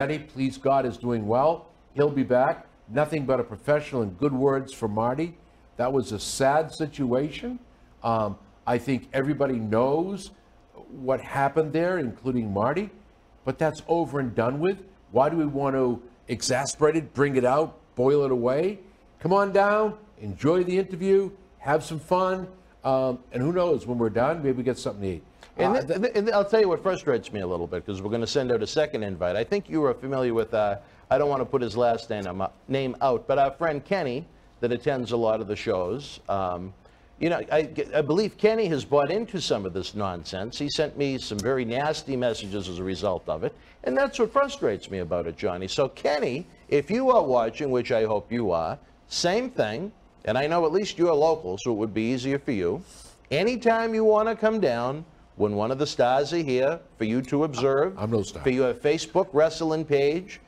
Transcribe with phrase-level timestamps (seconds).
[0.00, 1.66] Eddie, please God, is doing well.
[1.94, 2.68] He'll be back.
[2.88, 5.36] Nothing but a professional and good words for Marty.
[5.76, 7.58] That was a sad situation.
[8.04, 10.30] Um, I think everybody knows
[10.88, 12.90] what happened there, including Marty,
[13.44, 14.84] but that's over and done with.
[15.10, 18.78] Why do we want to exasperate it, bring it out, boil it away?
[19.18, 22.46] Come on down, enjoy the interview, have some fun,
[22.84, 25.24] um, and who knows, when we're done, maybe we get something to eat.
[25.58, 28.10] And, Uh, th- and I'll tell you what frustrates me a little bit because we're
[28.10, 29.34] going to send out a second invite.
[29.36, 30.76] I think you are familiar with, uh,
[31.10, 34.24] I don't want to put his last name, um, name out, but our friend Kenny
[34.60, 36.20] that attends a lot of the shows.
[36.28, 36.72] Um,
[37.18, 40.56] you know, I, I believe Kenny has bought into some of this nonsense.
[40.56, 43.52] He sent me some very nasty messages as a result of it.
[43.82, 45.66] And that's what frustrates me about it, Johnny.
[45.66, 49.90] So, Kenny, if you are watching, which I hope you are, same thing.
[50.24, 52.82] And I know at least you're local, so it would be easier for you.
[53.32, 55.04] Anytime you want to come down,
[55.38, 58.42] when one of the stars are here for you to observe, I'm no star.
[58.42, 60.40] for your Facebook wrestling page,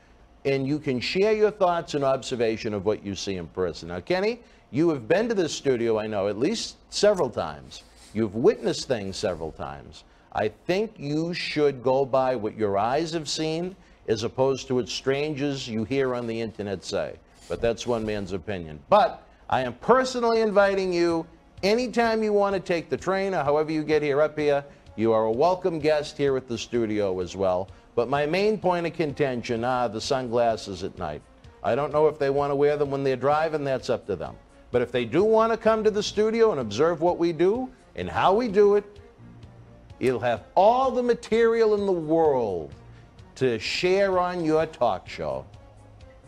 [0.45, 3.89] and you can share your thoughts and observation of what you see in person.
[3.89, 4.41] Now, Kenny,
[4.73, 7.85] you have been to this studio, I know, at least several times.
[8.15, 10.05] You've witnessed things several times.
[10.33, 13.77] I think you should go by what your eyes have seen
[14.09, 17.15] as opposed to what strangers you hear on the internet say.
[17.49, 18.81] But that's one man's opinion.
[18.89, 21.27] But I am personally inviting you
[21.63, 24.65] anytime you want to take the train or however you get here up here.
[24.97, 27.69] You are a welcome guest here at the studio as well.
[27.95, 31.23] But my main point of contention are the sunglasses at night.
[31.63, 34.17] I don't know if they want to wear them when they're driving, that's up to
[34.17, 34.35] them.
[34.73, 37.71] But if they do want to come to the studio and observe what we do
[37.97, 39.01] and how we do it,
[39.99, 42.73] you'll have all the material in the world
[43.37, 45.45] to share on your talk show.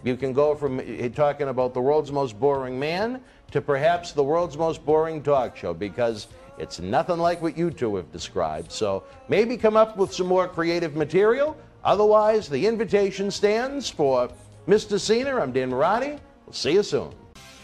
[0.04, 4.22] You can go from eh, talking about the world's most boring man to perhaps the
[4.22, 8.70] world's most boring talk show because it's nothing like what you two have described.
[8.70, 11.56] So maybe come up with some more creative material.
[11.84, 14.30] Otherwise, the invitation stands for
[14.68, 14.98] Mr.
[14.98, 15.40] Cena.
[15.40, 16.18] I'm Dan Mirade.
[16.46, 17.12] We'll see you soon.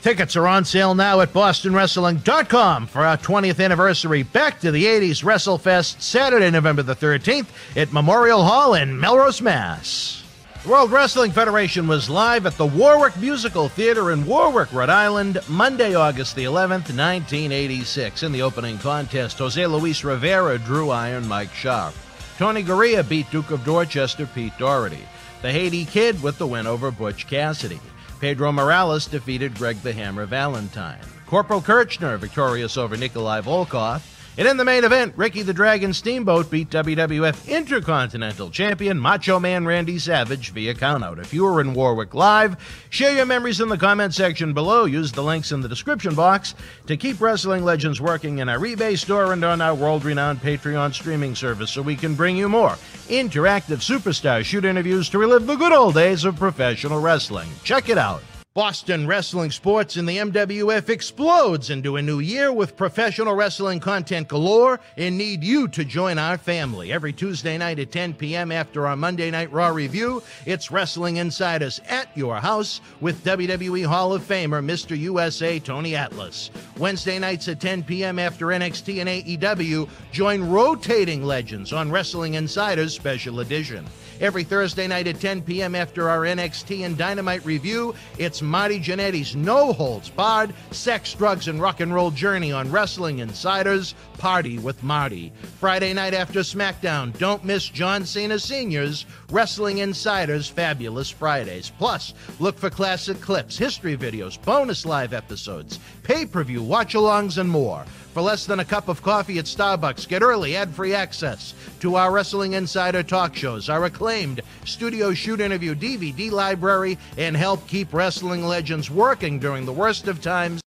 [0.00, 5.24] Tickets are on sale now at BostonWrestling.com for our 20th anniversary Back to the 80s
[5.24, 7.46] WrestleFest, Saturday, November the 13th
[7.77, 10.23] at Memorial Hall in Melrose, Mass.
[10.64, 15.39] The World Wrestling Federation was live at the Warwick Musical Theater in Warwick, Rhode Island,
[15.48, 18.24] Monday, August the 11th, 1986.
[18.24, 21.95] In the opening contest, Jose Luis Rivera drew Iron Mike Sharpe.
[22.39, 25.07] Tony Garea beat Duke of Dorchester Pete Doherty.
[25.42, 27.80] The Haiti Kid with the win over Butch Cassidy.
[28.19, 31.01] Pedro Morales defeated Greg the Hammer Valentine.
[31.27, 34.02] Corporal Kirchner victorious over Nikolai Volkov.
[34.39, 39.67] And in the main event, Ricky the Dragon Steamboat beat WWF Intercontinental Champion Macho Man
[39.67, 41.19] Randy Savage via countout.
[41.19, 42.57] If you were in Warwick Live,
[42.89, 44.85] share your memories in the comment section below.
[44.85, 46.55] Use the links in the description box
[46.87, 50.95] to keep Wrestling Legends working in our eBay store and on our world renowned Patreon
[50.95, 52.79] streaming service so we can bring you more
[53.09, 57.49] interactive superstar shoot interviews to relive the good old days of professional wrestling.
[57.65, 58.23] Check it out.
[58.55, 64.27] Boston Wrestling Sports in the MWF explodes into a new year with professional wrestling content
[64.27, 66.91] galore and need you to join our family.
[66.91, 68.51] Every Tuesday night at 10 p.m.
[68.51, 74.13] after our Monday Night Raw review, it's Wrestling Insiders at your house with WWE Hall
[74.13, 74.98] of Famer Mr.
[74.98, 76.51] USA Tony Atlas.
[76.79, 78.19] Wednesday nights at 10 p.m.
[78.19, 79.08] after NXT and
[79.41, 83.87] AEW, join rotating legends on Wrestling Insiders Special Edition.
[84.20, 85.77] Every Thursday night at 10 p.m.
[85.77, 91.61] after our NXT and Dynamite review, it's Marty Jannetty's No Holds Barred Sex, Drugs, and
[91.61, 95.33] Rock and Roll Journey on Wrestling Insiders Party with Marty.
[95.61, 101.70] Friday night after SmackDown, don't miss John Cena Sr.'s Wrestling Insiders Fabulous Fridays.
[101.78, 107.39] Plus, look for classic clips, history videos, bonus live episodes, pay per view, watch alongs,
[107.39, 107.84] and more.
[108.14, 111.95] For less than a cup of coffee at Starbucks, get early ad free access to
[111.95, 117.92] our Wrestling Insider talk shows, our acclaimed studio shoot interview DVD library, and help keep
[117.92, 120.61] wrestling legends working during the worst of times.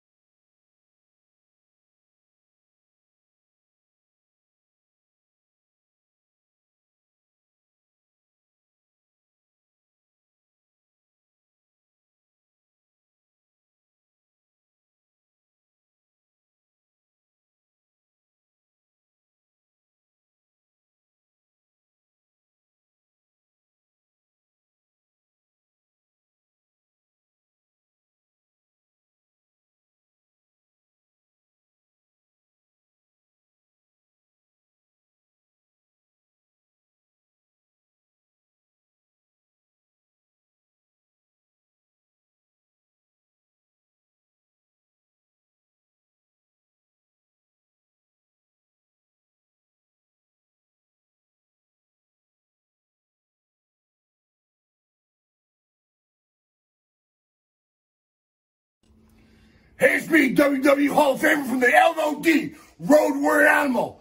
[59.83, 63.99] It's me, WWE Hall of Famer from the LOD, Road Warrior Animal.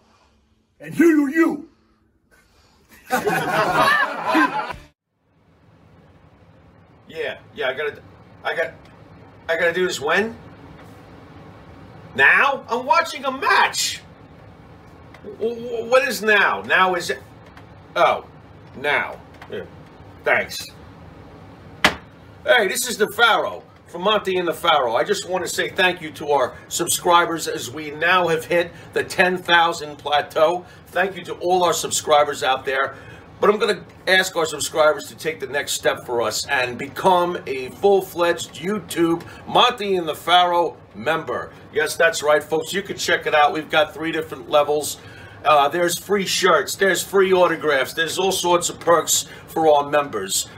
[0.78, 1.68] And who are you?
[7.08, 8.00] Yeah, yeah, I gotta,
[8.44, 8.72] I got,
[9.48, 10.36] I gotta do this when?
[12.14, 12.64] Now?
[12.68, 14.00] I'm watching a match.
[15.38, 16.62] What is now?
[16.62, 17.12] Now is,
[17.96, 18.24] oh,
[18.76, 19.20] now.
[19.50, 19.64] Yeah.
[20.22, 20.64] Thanks.
[22.46, 24.94] Hey, this is the Pharaoh from Monty and the Pharaoh.
[24.94, 28.70] I just want to say thank you to our subscribers as we now have hit
[28.92, 30.64] the 10,000 plateau.
[30.86, 32.94] Thank you to all our subscribers out there.
[33.40, 36.78] But I'm going to ask our subscribers to take the next step for us and
[36.78, 41.50] become a full fledged YouTube Monty and the Pharaoh member.
[41.72, 42.72] Yes, that's right, folks.
[42.72, 43.52] You can check it out.
[43.52, 44.98] We've got three different levels.
[45.44, 50.50] Uh, there's free shirts, there's free autographs, there's all sorts of perks for our members.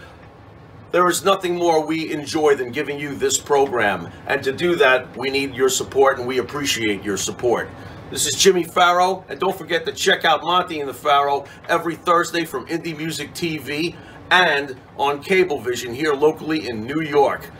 [0.92, 4.10] There is nothing more we enjoy than giving you this program.
[4.26, 7.70] And to do that, we need your support and we appreciate your support.
[8.10, 11.96] This is Jimmy Farrow, and don't forget to check out Monty and the Farrow every
[11.96, 13.96] Thursday from Indie Music TV
[14.30, 17.50] and on Cablevision here locally in New York.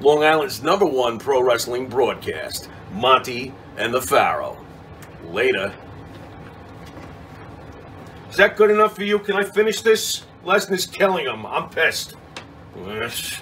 [0.00, 4.64] Long Island's number one pro wrestling broadcast, Monty and the Pharaoh.
[5.24, 5.74] Later.
[8.30, 9.18] Is that good enough for you?
[9.18, 10.24] Can I finish this?
[10.44, 11.44] Lesnar's killing him.
[11.46, 12.14] I'm pissed.
[12.84, 13.40] Yes.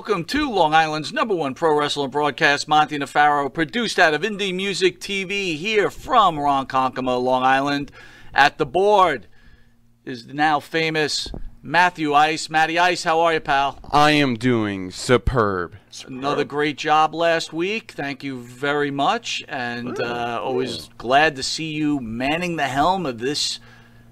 [0.00, 4.54] Welcome to Long Island's number one pro wrestling broadcast, Monty Nefaro, produced out of Indie
[4.54, 7.92] Music TV here from Ronkonkoma, Long Island.
[8.32, 9.26] At the board
[10.06, 11.30] is the now famous
[11.62, 12.48] Matthew Ice.
[12.48, 13.78] Matty Ice, how are you, pal?
[13.92, 15.76] I am doing superb.
[16.06, 17.92] Another great job last week.
[17.92, 19.44] Thank you very much.
[19.48, 23.60] And uh, always glad to see you manning the helm of this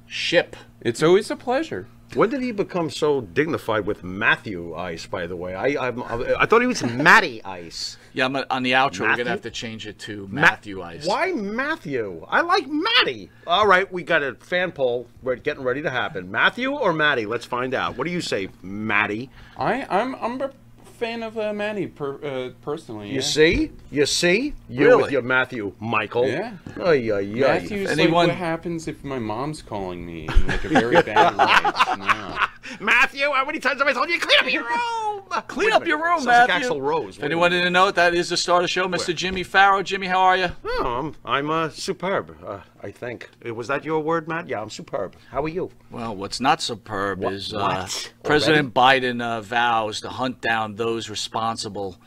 [0.07, 0.55] ship.
[0.83, 1.89] It's always a pleasure.
[2.15, 5.07] When did he become so dignified with Matthew Ice?
[5.07, 7.99] By the way, I I'm, I thought he was Matty Ice.
[8.15, 10.83] Yeah, I'm, on the outro, we're going to have to change it to Ma- Matthew
[10.83, 11.07] Ice.
[11.07, 12.25] Why Matthew?
[12.29, 13.31] I like Matty.
[13.47, 15.07] All right, we got a fan poll.
[15.23, 16.31] We're getting ready to happen.
[16.31, 17.27] Matthew or Matty?
[17.27, 17.99] Let's find out.
[17.99, 19.31] What do you say, Matty?
[19.57, 20.51] I I'm I'm a
[20.99, 23.09] fan of uh, Manny per, uh, personally.
[23.09, 23.21] You yeah.
[23.21, 23.71] see?
[23.91, 24.53] You see?
[24.69, 25.03] You Really?
[25.03, 26.27] with your Matthew Michael.
[26.29, 26.55] Yeah.
[26.83, 27.25] Ay, ay, ay.
[27.25, 31.37] Matthew's Anyone- like what happens if my mom's calling me in like a very bad
[31.37, 32.49] light.
[32.71, 32.77] Yeah.
[32.81, 35.23] Matthew, how many times have I told you clean up your room?
[35.47, 36.55] Clean up your room, Sounds Matthew.
[36.55, 37.19] Like Axl Rose.
[37.19, 39.15] If anyone didn't know that is the start of the show, Mr.
[39.15, 39.83] Jimmy Farrow.
[39.83, 40.49] Jimmy, how are you?
[40.65, 42.37] Oh, I'm, I'm uh, superb.
[42.45, 43.29] Uh, I think.
[43.47, 44.49] Uh, Was that your word, Matt?
[44.49, 45.17] Yeah, I'm superb.
[45.31, 45.71] How are you?
[45.91, 48.13] Well, what's not superb What- is uh, what?
[48.23, 51.99] President Biden uh, vows to hunt down those responsible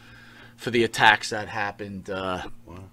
[0.62, 2.44] for the attacks that happened uh,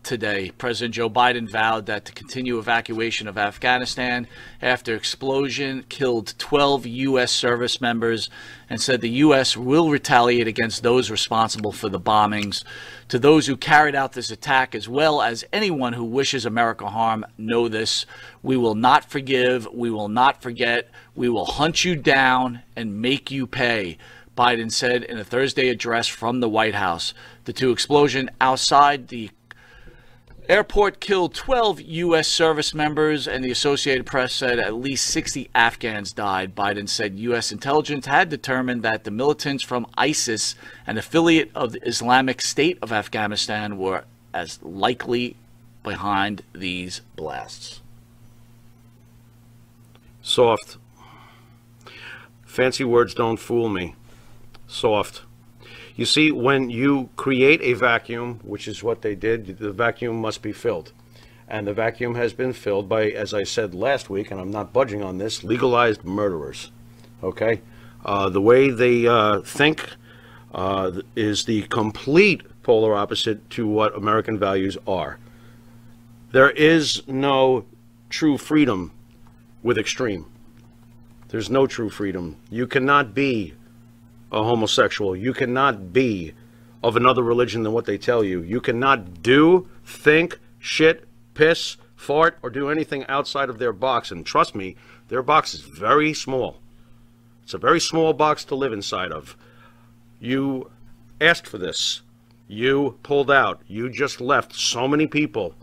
[0.03, 0.51] today.
[0.57, 4.27] President Joe Biden vowed that to continue evacuation of Afghanistan
[4.63, 7.31] after explosion killed 12 U.S.
[7.31, 8.31] service members
[8.71, 9.55] and said the U.S.
[9.55, 12.65] will retaliate against those responsible for the bombings.
[13.09, 17.27] To those who carried out this attack, as well as anyone who wishes America harm,
[17.37, 18.07] know this.
[18.43, 19.69] We will not forgive.
[19.71, 20.89] We will not forget.
[21.15, 23.99] We will hunt you down and make you pay.
[24.39, 27.13] Biden said in a Thursday address from the White House.
[27.45, 29.31] The two explosions outside the
[30.49, 32.29] airport killed 12 U.S.
[32.29, 36.55] service members, and the Associated Press said at least 60 Afghans died.
[36.55, 37.51] Biden said U.S.
[37.51, 40.55] intelligence had determined that the militants from ISIS,
[40.87, 45.35] an affiliate of the Islamic State of Afghanistan, were as likely
[45.83, 47.81] behind these blasts.
[50.23, 50.77] Soft.
[52.47, 53.97] Fancy words don't fool me.
[54.69, 55.23] Soft.
[55.97, 60.43] You see, when you create a vacuum, which is what they did, the vacuum must
[60.43, 60.93] be filled.
[61.49, 64.73] And the vacuum has been filled by, as I said last week, and I'm not
[64.73, 66.71] budging on this, legalized murderers.
[67.23, 67.63] Okay?
[68.05, 69.89] Uh, the way they uh, think
[70.55, 75.19] uh, is the complete polar opposite to what American values are.
[76.31, 77.65] There is no
[78.11, 78.93] true freedom
[79.63, 80.27] with extreme.
[81.29, 82.37] There's no true freedom.
[82.51, 83.55] You cannot be
[84.31, 85.17] a homosexual.
[85.17, 86.35] You cannot be
[86.83, 88.43] of another religion than what they tell you.
[88.43, 94.11] You cannot do, think, shit, piss, fart, or do anything outside of their box.
[94.11, 94.77] And trust me,
[95.09, 96.61] their box is very small.
[97.43, 99.37] It's a very small box to live inside of.
[100.21, 100.71] You
[101.21, 102.03] asked for this.
[102.47, 103.61] You pulled out.
[103.67, 105.55] You just left so many people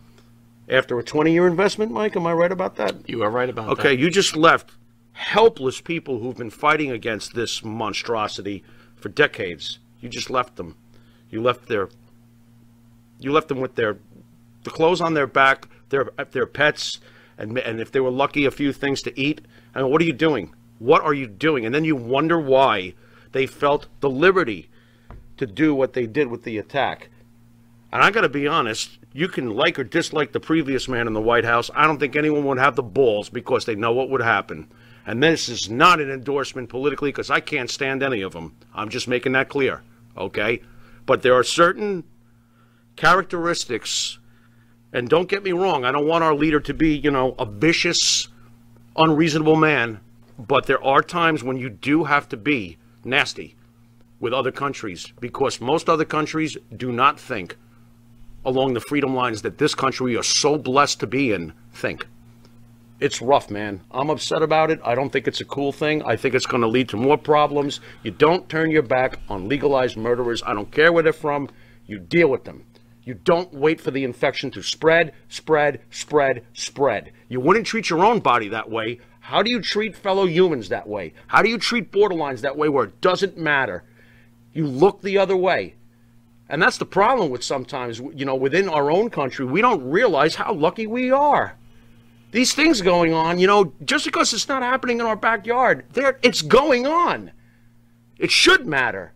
[0.67, 2.15] after a 20 year investment, Mike.
[2.15, 3.07] Am I right about that?
[3.07, 3.79] You are right about that.
[3.79, 4.71] Okay, you just left
[5.15, 8.63] helpless people who've been fighting against this monstrosity
[8.95, 9.79] for decades.
[10.01, 10.75] You just left them.
[11.29, 11.89] You left their
[13.19, 13.97] you left them with their
[14.63, 16.99] the clothes on their back, their their pets,
[17.37, 19.41] and and if they were lucky, a few things to eat.
[19.73, 20.53] I mean, what are you doing?
[20.79, 21.65] What are you doing?
[21.65, 22.93] And then you wonder why
[23.31, 24.69] they felt the liberty
[25.37, 27.09] to do what they did with the attack.
[27.91, 31.13] And I got to be honest, you can like or dislike the previous man in
[31.13, 31.71] the White House.
[31.73, 34.67] I don't think anyone would have the balls because they know what would happen.
[35.05, 38.55] And this is not an endorsement politically because I can't stand any of them.
[38.73, 39.83] I'm just making that clear,
[40.17, 40.61] okay?
[41.05, 42.03] But there are certain
[42.95, 44.17] characteristics,
[44.91, 47.45] and don't get me wrong, I don't want our leader to be, you know, a
[47.45, 48.29] vicious,
[48.95, 49.99] unreasonable man,
[50.39, 53.55] but there are times when you do have to be nasty
[54.19, 57.57] with other countries because most other countries do not think
[58.43, 62.07] along the freedom lines that this country we are so blessed to be in think.
[62.97, 63.81] It's rough, man.
[63.91, 64.79] I'm upset about it.
[64.81, 66.01] I don't think it's a cool thing.
[66.03, 67.81] I think it's going to lead to more problems.
[68.03, 70.41] You don't turn your back on legalized murderers.
[70.45, 71.49] I don't care where they're from.
[71.87, 72.65] You deal with them.
[73.03, 77.11] You don't wait for the infection to spread, spread, spread, spread.
[77.27, 78.99] You wouldn't treat your own body that way.
[79.19, 81.13] How do you treat fellow humans that way?
[81.27, 83.83] How do you treat borderlines that way where it doesn't matter?
[84.53, 85.75] You look the other way.
[86.47, 90.35] And that's the problem with sometimes, you know, within our own country, we don't realize
[90.35, 91.57] how lucky we are.
[92.35, 96.19] These things going on, you know, just because it's not happening in our backyard, there
[96.21, 97.31] it's going on.
[98.17, 99.13] It should matter.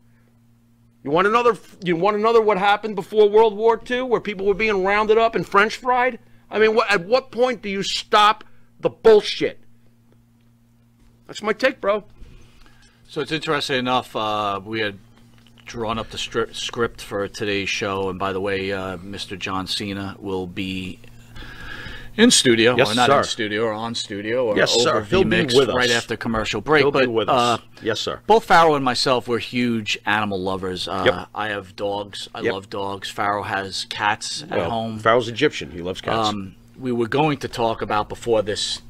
[1.04, 4.54] You want another you want another what happened before World War II where people were
[4.54, 6.20] being rounded up and french fried?
[6.50, 8.46] I mean, what, at what point do you stop
[8.80, 9.60] the bullshit?
[11.28, 12.06] That's my take, bro.
[13.10, 14.16] So it's interesting enough.
[14.16, 14.98] Uh, we had
[15.66, 16.18] drawn up the
[16.54, 19.38] script for today's show, and by the way, uh, Mr.
[19.38, 21.00] John Cena will be
[22.20, 23.18] in studio, Yes, or not sir.
[23.20, 24.98] in studio, or on studio, or Yes, sir.
[24.98, 25.76] over He'll be VMix with us.
[25.76, 26.84] right after commercial break.
[26.84, 28.20] He'll but be with uh, yes, sir.
[28.28, 30.88] both Farrell and myself were huge animal lovers.
[30.88, 31.28] Uh, Yep.
[31.34, 32.28] I have dogs.
[32.36, 32.54] I Yep.
[32.54, 33.10] love dogs.
[33.10, 35.00] Farrell has cats at home.
[35.00, 35.72] Farrell's Egyptian.
[35.72, 36.30] He loves cats.
[36.30, 38.82] Um, we were going to talk about before this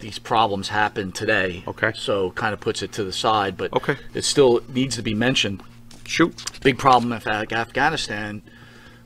[0.00, 1.62] these problems happened today.
[1.68, 1.92] Okay.
[1.94, 3.96] So kind of puts it to the side, but Okay.
[4.14, 5.62] it still needs to be mentioned.
[6.06, 6.42] Shoot.
[6.62, 8.40] Big problem in Afghanistan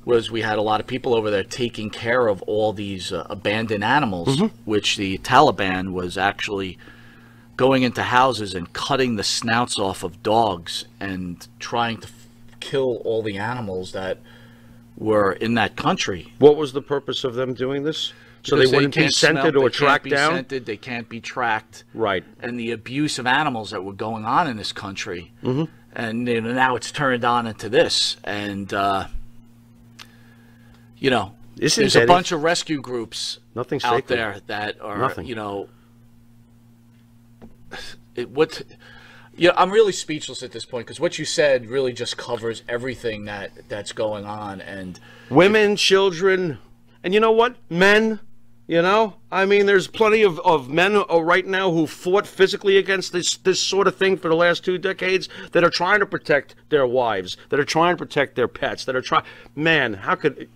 [0.04, 3.26] was we had a lot of people over there taking care of all these uh,
[3.30, 4.56] abandoned animals, Mm-hmm.
[4.64, 6.78] which the Taliban was actually
[7.56, 12.28] going into houses and cutting the snouts off of dogs and trying to f-
[12.60, 14.18] kill all the animals that
[14.96, 16.32] were in that country.
[16.38, 18.12] What was the purpose of them doing this?
[18.42, 20.32] So Because they wouldn't be scented or they can't tracked be down?
[20.34, 21.84] Scented, they can't be tracked.
[21.94, 22.24] Right.
[22.40, 25.32] And the abuse of animals that were going on in this country.
[25.42, 25.64] Mm-hmm.
[25.96, 28.16] And you know, now it's turned on into this.
[28.24, 29.06] And, uh,
[31.04, 34.18] you know, Isn't there's a bunch of rescue groups Nothing out sacred.
[34.18, 35.26] there that are, Nothing.
[35.26, 35.68] you know,
[38.14, 38.62] it, what.
[39.36, 43.26] Yeah, I'm really speechless at this point because what you said really just covers everything
[43.26, 46.56] that that's going on, and women, children,
[47.02, 47.56] and you know what?
[47.68, 48.20] Men.
[48.66, 52.78] You know, I mean, there's plenty of, of men uh, right now who fought physically
[52.78, 56.06] against this this sort of thing for the last two decades that are trying to
[56.06, 59.24] protect their wives, that are trying to protect their pets, that are trying.
[59.54, 60.48] Man, how could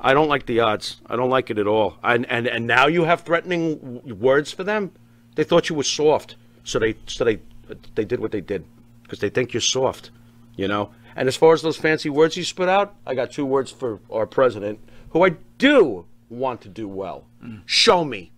[0.00, 1.00] I don't like the odds.
[1.06, 1.96] I don't like it at all.
[2.02, 4.92] And and and now you have threatening words for them.
[5.34, 7.40] They thought you were soft, so they so they
[7.94, 8.64] they did what they did
[9.02, 10.10] because they think you're soft,
[10.56, 10.90] you know.
[11.16, 13.98] And as far as those fancy words you spit out, I got two words for
[14.10, 14.78] our president,
[15.10, 17.24] who I do want to do well.
[17.42, 17.62] Mm.
[17.66, 18.30] Show me.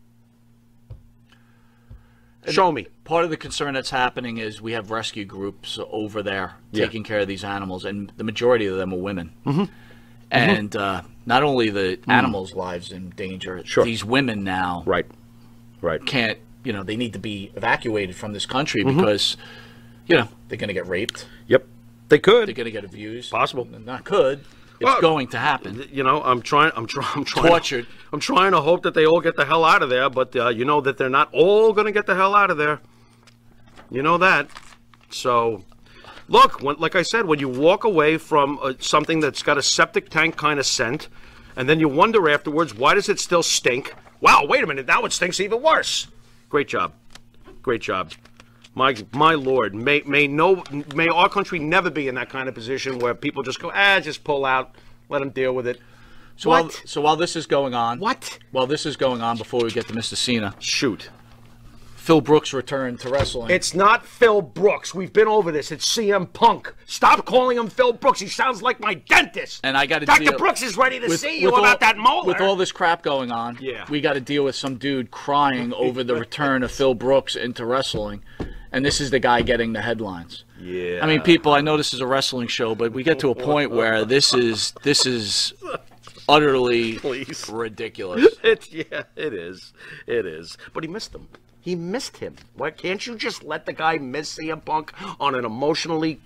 [2.49, 2.87] Show me.
[3.05, 6.87] part of the concern that's happening is we have rescue groups over there Yeah.
[6.87, 9.35] taking care of these animals, and the majority of them are women.
[9.45, 9.65] Mm-hmm.
[10.33, 10.51] Mm-hmm.
[10.51, 13.85] And uh, not only the animals' lives in danger, Sure.
[13.85, 15.07] these women now Right.
[15.81, 16.05] Right.
[16.05, 16.39] can't.
[16.63, 18.99] You know, they need to be evacuated from this country Mm-hmm.
[18.99, 19.37] because,
[20.07, 21.27] you know, they're going to get raped.
[21.49, 21.67] Yep.
[22.11, 22.49] They could.
[22.49, 23.31] They're going to get abused.
[23.31, 23.65] Possible.
[23.65, 24.41] Not could.
[24.41, 25.87] It's Well, going to happen.
[25.93, 26.73] you know, I'm trying.
[26.77, 27.09] I'm trying.
[27.15, 27.49] I'm trying.
[27.49, 27.87] Tortured.
[28.13, 30.49] I'm trying to hope that they all get the hell out of there, but uh,
[30.49, 32.81] you know that they're not all going to get the hell out of there.
[33.91, 34.49] You know that.
[35.11, 35.65] So,
[36.31, 39.63] look, when, like I said, when you walk away from uh, something that's got a
[39.63, 41.09] septic tank kind of scent,
[41.57, 43.93] and then you wonder afterwards, why does it still stink?
[44.23, 46.07] Wow, wait a minute, now it stinks even worse.
[46.49, 46.95] Great job.
[47.63, 48.13] Great job.
[48.75, 50.63] My my lord, may may no
[50.95, 53.99] may our country never be in that kind of position where people just go, ah,
[54.01, 54.75] just pull out,
[55.09, 55.81] let them deal with it.
[56.37, 56.63] So What?
[56.63, 58.39] while so while this is going on, What?
[58.53, 60.17] While this is going on, before we get to Mr.
[60.17, 61.11] Cena, Shoot.
[62.11, 63.53] Phil Brooks returned to wrestling.
[63.53, 64.93] It's not Phil Brooks.
[64.93, 65.71] We've been over this.
[65.71, 66.75] It's CM Punk.
[66.85, 68.19] Stop calling him Phil Brooks.
[68.19, 69.61] He sounds like my dentist.
[69.63, 70.37] and I got to Dr.
[70.37, 72.27] Brooks is ready to with- see you about all- that molar.
[72.27, 73.85] With all this crap going on, Yeah.
[73.89, 77.65] we got to deal with some dude crying over the return of Phil Brooks into
[77.65, 78.25] wrestling,
[78.73, 80.43] and this is the guy getting the headlines.
[80.61, 80.99] yeah.
[81.05, 83.37] I mean, people, I know this is a wrestling show, but we get to a
[83.37, 85.53] point where this is this is
[86.29, 87.49] utterly Please.
[87.49, 88.27] ridiculous.
[88.43, 89.73] It's yeah, it is.
[90.09, 90.59] It is.
[90.75, 91.29] But he missed him.
[91.61, 92.37] He missed him.
[92.55, 96.21] Why can't you just let the guy miss CM Punk on an emotionally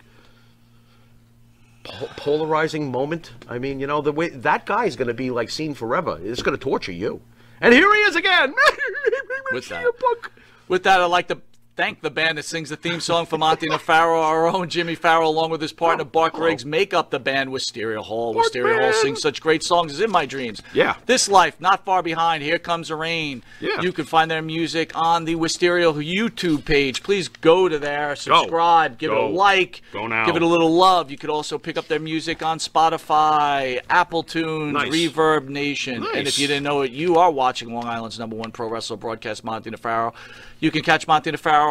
[1.82, 3.32] po- polarizing moment?
[3.48, 6.20] I mean, you know, the way that guy's going to be like seen forever.
[6.22, 7.20] It's going to torture you.
[7.60, 8.54] And here he is again.
[9.52, 9.84] With that.
[9.98, 10.30] Punk.
[10.68, 11.40] With that, I'd like to
[11.76, 15.26] thank the band that sings the theme song for Monty Farrow, our own Jimmy Farrow,
[15.26, 18.32] along with his partner Bart Griggs, make up the band Wisteria Hall.
[18.34, 20.62] Wisteria Hall sings such great songs as In My Dreams.
[20.72, 20.96] Yeah.
[21.06, 23.42] This Life, Not Far Behind, Here Comes the Rain.
[23.60, 23.80] Yeah.
[23.80, 27.02] You can find their music on the Wisteria YouTube page.
[27.02, 30.26] Please go to there, subscribe, give it a like, Go now.
[30.26, 31.10] give it a little love.
[31.10, 34.92] You could also pick up their music on Spotify, Apple Tunes, Nice.
[34.92, 36.04] Reverb Nation.
[36.04, 36.38] And if Nice.
[36.38, 36.48] you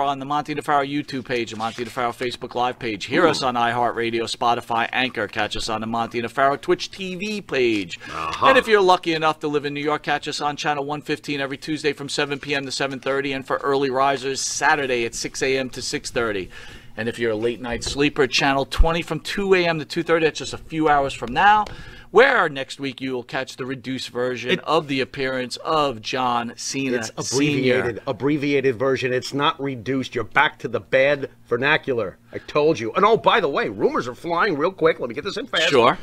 [0.01, 0.87] didn't know it, you are watching Long Island's number one pro wrestler broadcast, Monty DeFaro.
[0.87, 2.55] You can catch Monty DeFaro on the Monty DeFaro YouTube page and Monty DeFaro Facebook
[2.55, 3.05] Live page.
[3.05, 5.27] Hear us on iHeartRadio, Spotify, Anchor.
[5.27, 7.99] Catch us on the Monty DeFaro Twitch TV page.
[8.07, 8.47] Uh-huh.
[8.47, 11.39] And if you're lucky enough to live in New York, catch us on channel 115
[11.39, 12.65] every Tuesday from 7 p.m.
[12.65, 15.69] to 7:30, and for early risers, Saturday at 6 a.m.
[15.71, 16.49] to 6:30.
[16.95, 19.79] And if you're a late night sleeper, channel 20 from 2 a.m.
[19.79, 20.21] to 2:30.
[20.21, 21.65] That's just a few hours from now.
[22.13, 26.97] Where next week you will catch the reduced version of the appearance of John Cena
[26.97, 28.03] It's abbreviated, Sr.
[28.05, 29.11] abbreviated version.
[29.11, 30.13] It's not reduced.
[30.13, 32.19] You're back to the bad vernacular.
[32.31, 32.93] I told you.
[32.93, 34.99] And oh, by the way, rumors are flying real quick.
[34.99, 35.69] Let me get this in fast.
[35.69, 35.97] Sure.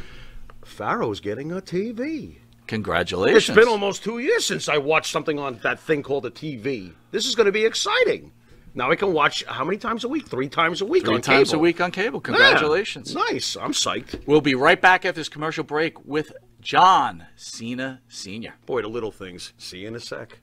[0.64, 2.38] Pharaoh's getting a TV.
[2.66, 3.48] Congratulations.
[3.48, 6.92] It's been almost two years since I watched something on that thing called a TV.
[7.12, 8.32] This is going to be exciting.
[8.74, 10.28] Now I can watch how many times a week?
[10.28, 11.60] Three times a week Three on times cable.
[11.60, 12.18] a week on cable.
[12.20, 12.24] Yeah.
[12.24, 13.14] Congratulations.
[13.14, 13.56] Nice.
[13.56, 14.26] I'm psyched.
[14.26, 18.54] We'll be right back after this commercial break with John Cena Sr.
[18.66, 19.52] Boy, the little things.
[19.58, 20.38] See you in a sec.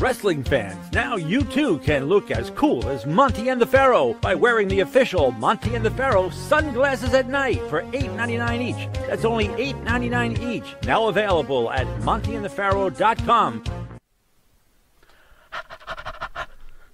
[0.00, 4.32] Wrestling fans, now you too can look as cool as Monty and the Pharaoh by
[4.32, 8.88] wearing the official Monty and the Pharaoh sunglasses at night for $8.99 each.
[9.08, 10.76] That's only $8.99 each.
[10.84, 13.64] Now available at montyandthepharaoh.com.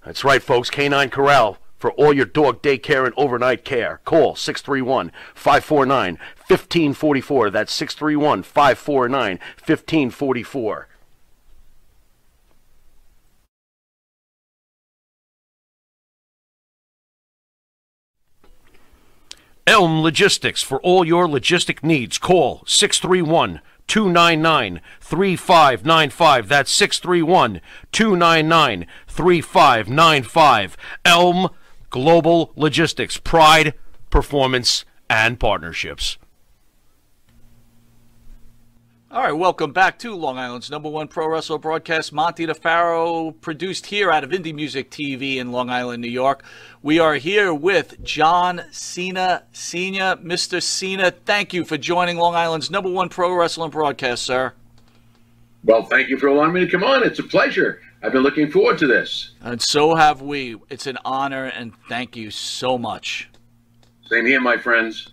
[0.05, 0.69] That's right, folks.
[0.69, 4.01] Canine Corral for all your dog daycare and overnight care.
[4.05, 7.49] Call 631 549 1544.
[7.49, 10.87] That's 631 549 1544.
[19.67, 22.19] Elm Logistics for all your logistic needs.
[22.19, 26.47] Call 631 299 3595.
[26.47, 30.77] That's 631 299 3595.
[31.03, 31.49] Elm
[31.89, 33.17] Global Logistics.
[33.17, 33.73] Pride,
[34.09, 36.17] performance, and partnerships.
[39.15, 43.85] All right, welcome back to Long Island's number one pro wrestler broadcast, Monty DeFaro, produced
[43.85, 46.43] here out of Indie Music TV in Long Island, New York.
[46.81, 50.17] We are here with John Cena Sr.
[50.17, 50.61] Mr.
[50.61, 54.51] Cena, thank you for joining Long Island's number one pro wrestling broadcast, sir.
[55.63, 57.01] Well, thank you for allowing me to come on.
[57.01, 57.79] It's a pleasure.
[58.03, 59.31] I've been looking forward to this.
[59.39, 60.57] And so have we.
[60.69, 63.29] It's an honor, and thank you so much.
[64.09, 65.11] Same here, my friends.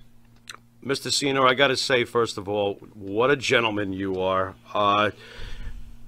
[0.85, 1.13] Mr.
[1.13, 4.55] Cena, I got to say, first of all, what a gentleman you are.
[4.75, 5.11] Uh,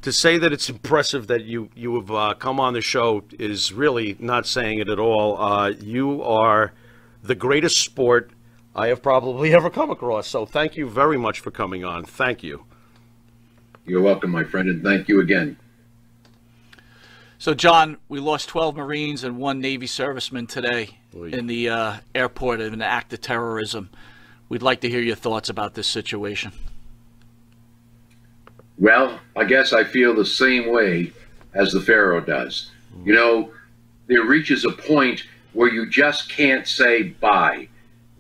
[0.03, 3.73] to say that it's impressive that you you have uh, come on the show is
[3.73, 5.41] really not saying it at all.
[5.41, 6.73] Uh, you are
[7.23, 8.31] the greatest sport
[8.75, 10.27] I have probably ever come across.
[10.27, 12.05] So thank you very much for coming on.
[12.05, 12.65] Thank you.
[13.87, 15.57] You're welcome, my friend, and thank you again.
[17.39, 22.61] So, John, we lost 12 Marines and one Navy serviceman today in the uh, airport
[22.63, 23.91] in an act of terrorism.
[24.49, 26.53] We'd like to hear your thoughts about this situation.
[28.79, 31.13] Well, I guess I feel the same way
[31.55, 32.71] as the Pharaoh does.
[33.05, 33.51] You know,
[34.07, 37.69] there reaches a point where you just can't say bye.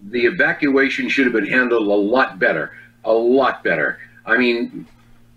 [0.02, 3.98] The evacuation should have been handled a lot better, a lot better.
[4.24, 4.86] I mean,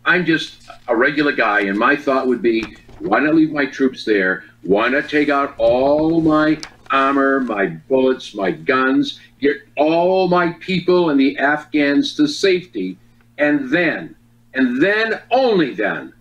[0.05, 2.63] I'm just a regular guy, and my thought would be
[2.99, 4.43] why not leave my troops there?
[4.63, 6.59] Why not take out all my
[6.91, 12.97] armor, my bullets, my guns, get all my people and the Afghans to safety,
[13.37, 14.15] and then,
[14.53, 16.13] and then only then,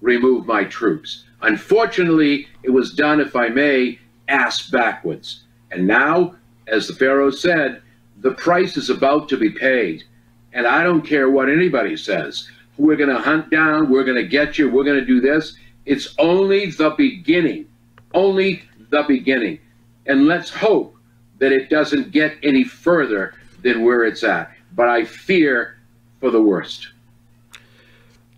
[0.00, 1.24] remove my troops.
[1.42, 3.98] Unfortunately, it was done, if I may,
[4.28, 5.44] ass backwards.
[5.70, 7.82] And now, as the Pharaoh said,
[8.18, 10.04] the price is about to be paid.
[10.52, 12.48] And I don't care what anybody says.
[12.76, 15.56] We're going to hunt down, we're going to get you, we're going to do this.
[15.84, 17.66] It's only the beginning.
[18.14, 18.62] Only
[18.94, 19.58] the beginning.
[20.06, 20.96] And let's hope
[21.38, 24.52] that it doesn't get any further than where it's at.
[24.74, 25.78] But I fear
[26.20, 26.88] for the worst.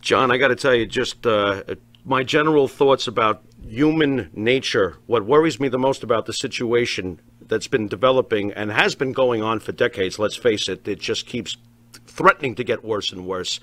[0.01, 1.63] John, I got to tell you, just uh,
[2.05, 4.97] my general thoughts about human nature.
[5.07, 9.43] What worries me the most about the situation that's been developing and has been going
[9.43, 11.57] on for decades, let's face it, it just keeps
[12.07, 13.61] threatening to get worse and worse.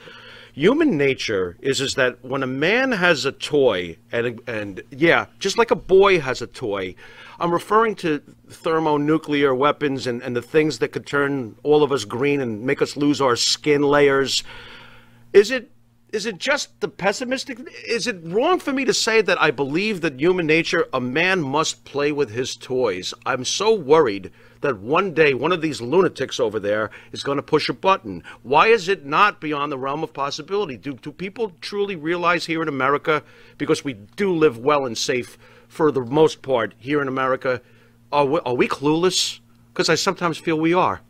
[0.54, 5.58] Human nature is is that when a man has a toy and and yeah, just
[5.58, 6.94] like a boy has a toy,
[7.40, 12.06] I'm referring to thermonuclear weapons and, and the things that could turn all of us
[12.06, 14.44] green and make us lose our skin layers.
[15.34, 15.72] Is it
[16.12, 17.58] is it just the pessimistic?
[17.88, 21.42] Is it wrong for me to say that I believe that human nature, a man
[21.42, 23.16] must play with his toys?
[23.26, 24.32] I'm so worried
[24.64, 28.24] that one day one of these lunatics over there is going to push a button.
[28.42, 30.76] Why is it not beyond the realm of possibility?
[30.78, 33.24] Do, do people truly realize here in America,
[33.58, 37.62] because we do live well and safe for the most part here in America,
[38.12, 39.40] are we, are we clueless?
[39.72, 41.02] Because I sometimes feel we are.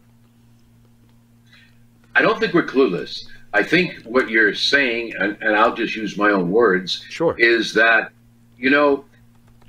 [2.15, 3.25] I don't think we're clueless.
[3.53, 7.35] I think what you're saying, and, and I'll just use my own words, sure.
[7.37, 8.11] is that,
[8.57, 9.05] you know,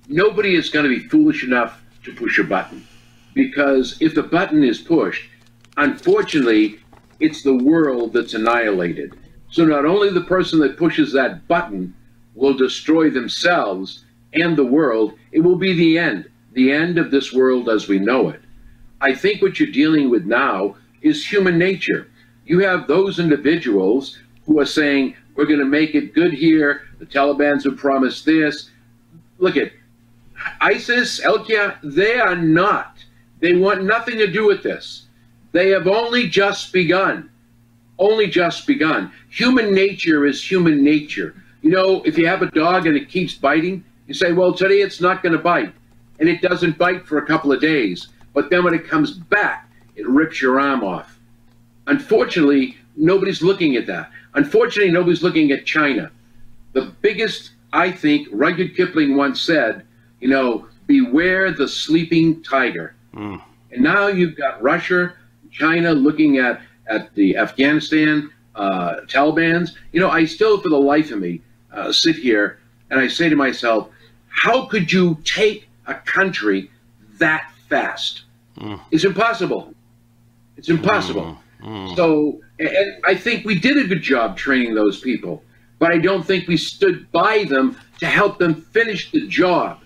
[0.09, 2.87] nobody is going to be foolish enough to push a button.
[3.35, 5.29] Because if the button is pushed,
[5.77, 6.79] unfortunately,
[7.21, 9.17] it's the world that's annihilated.
[9.51, 11.95] So not only the person that pushes that button
[12.35, 17.33] will destroy themselves and the world, it will be the end, the end of this
[17.33, 18.41] world as we know it.
[19.01, 22.09] I think what you're dealing with now is human nature
[22.47, 26.83] you have those individuals who are saying, we're going to make it good here.
[26.99, 28.71] The Taliban's have promised this.
[29.39, 29.73] Look at
[30.61, 31.45] ISIS, Al
[31.83, 33.05] they are not.
[33.45, 35.05] They want nothing to do with this.
[35.53, 37.29] They have only just begun.
[37.99, 39.13] Only just begun.
[39.29, 41.35] Human nature is human nature.
[41.61, 44.81] You know, if you have a dog and it keeps biting, you say, well, today
[44.81, 45.75] it's not going to bite.
[46.21, 48.09] And it doesn't bite for a couple of days.
[48.33, 51.19] But then when it comes back, it rips your arm off.
[51.87, 54.11] Unfortunately, nobody's looking at that.
[54.33, 56.11] Unfortunately, nobody's looking at China.
[56.73, 59.85] The biggest, I think, Rudyard Kipling once said,
[60.21, 62.95] you know, beware the sleeping tiger.
[63.15, 63.43] Mm.
[63.73, 65.15] And now you've got Russia,
[65.51, 69.77] China looking at, at the Afghanistan uh, Taliban's.
[69.93, 71.41] You know, I still, for the life of me,
[71.73, 72.59] uh, sit here
[72.91, 73.89] and I say to myself,
[74.29, 76.71] how could you take a country
[77.19, 78.23] that fast?
[78.59, 78.81] Mm.
[78.91, 79.73] It's impossible.
[80.57, 81.39] It's impossible.
[81.63, 81.89] Mm.
[81.89, 81.97] Mm.
[81.97, 85.43] So, and I think we did a good job training those people,
[85.79, 89.81] but I don't think we stood by them to help them finish the job.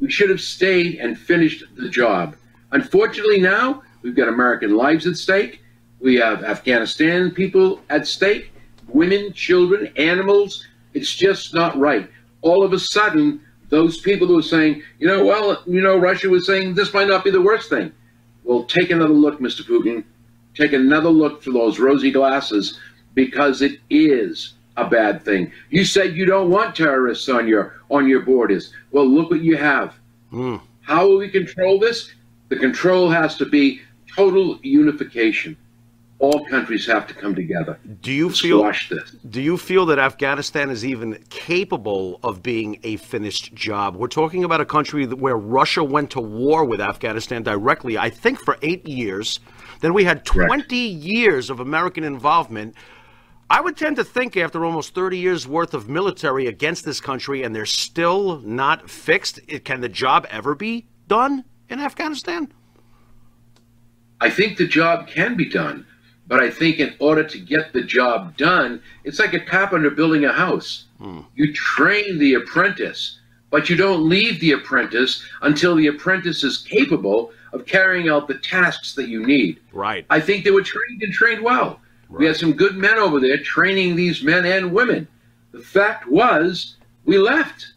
[0.00, 2.36] We should have stayed and finished the job.
[2.74, 5.62] Unfortunately, now we've got American lives at stake.
[6.00, 8.52] We have Afghanistan people at stake,
[8.88, 10.66] women, children, animals.
[10.92, 12.10] It's just not right.
[12.42, 16.28] All of a sudden, those people who are saying, you know, well, you know, Russia
[16.28, 17.90] was saying this might not be the worst thing.
[18.44, 19.62] Well, take another look, Mr.
[19.62, 20.04] Putin
[20.54, 22.78] take another look through those rosy glasses
[23.14, 25.52] because it is a bad thing.
[25.70, 28.72] You said you don't want terrorists on your on your borders.
[28.90, 29.94] Well, look what you have.
[30.32, 30.60] Mm.
[30.82, 32.12] How will we control this?
[32.54, 33.80] The control has to be
[34.14, 35.56] total unification.
[36.20, 37.80] All countries have to come together.
[38.00, 39.10] Do you feel squash this?
[39.28, 43.96] Do you feel that Afghanistan is even capable of being a finished job?
[43.96, 47.98] We're talking about a country where Russia went to war with Afghanistan directly.
[47.98, 49.40] I think for eight years.
[49.80, 50.70] Then we had 20 Correct.
[50.70, 52.76] years of American involvement.
[53.50, 57.42] I would tend to think after almost 30 years worth of military against this country
[57.42, 62.52] and they're still not fixed, can the job ever be done in Afghanistan?
[64.20, 65.86] I think the job can be done,
[66.26, 70.24] but I think in order to get the job done, it's like a carpenter building
[70.24, 70.84] a house.
[70.98, 71.20] Hmm.
[71.34, 73.18] You train the apprentice,
[73.50, 78.38] but you don't leave the apprentice until the apprentice is capable of carrying out the
[78.38, 79.60] tasks that you need.
[79.72, 80.06] Right.
[80.10, 81.80] I think they were trained and trained well.
[82.08, 82.20] Right.
[82.20, 85.06] We had some good men over there training these men and women.
[85.52, 87.74] The fact was, we left.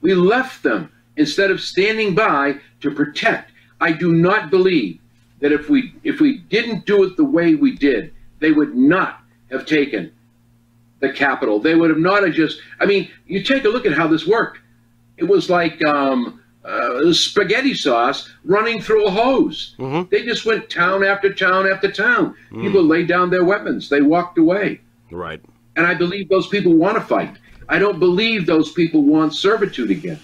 [0.00, 3.52] We left them instead of standing by to protect.
[3.80, 5.00] I do not believe
[5.40, 9.20] that if we if we didn't do it the way we did, they would not
[9.50, 10.12] have taken
[11.00, 11.58] the capital.
[11.58, 12.60] They would have not have just.
[12.80, 14.58] I mean, you take a look at how this worked.
[15.16, 19.74] It was like um, uh, spaghetti sauce running through a hose.
[19.78, 20.08] Mm-hmm.
[20.10, 22.34] They just went town after town after town.
[22.50, 22.62] Mm.
[22.62, 23.88] People laid down their weapons.
[23.88, 24.80] They walked away.
[25.10, 25.40] Right.
[25.76, 27.36] And I believe those people want to fight.
[27.68, 30.20] I don't believe those people want servitude again.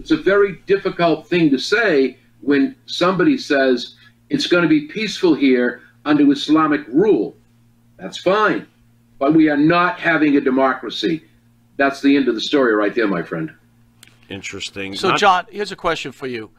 [0.00, 3.96] It's a very difficult thing to say when somebody says
[4.30, 7.36] it's going to be peaceful here under Islamic rule.
[7.98, 8.66] That's fine.
[9.18, 11.22] But we are not having a democracy.
[11.76, 13.52] That's the end of the story right there, my friend.
[14.30, 14.96] Interesting.
[14.96, 16.50] So, Not- John, here's a question for you.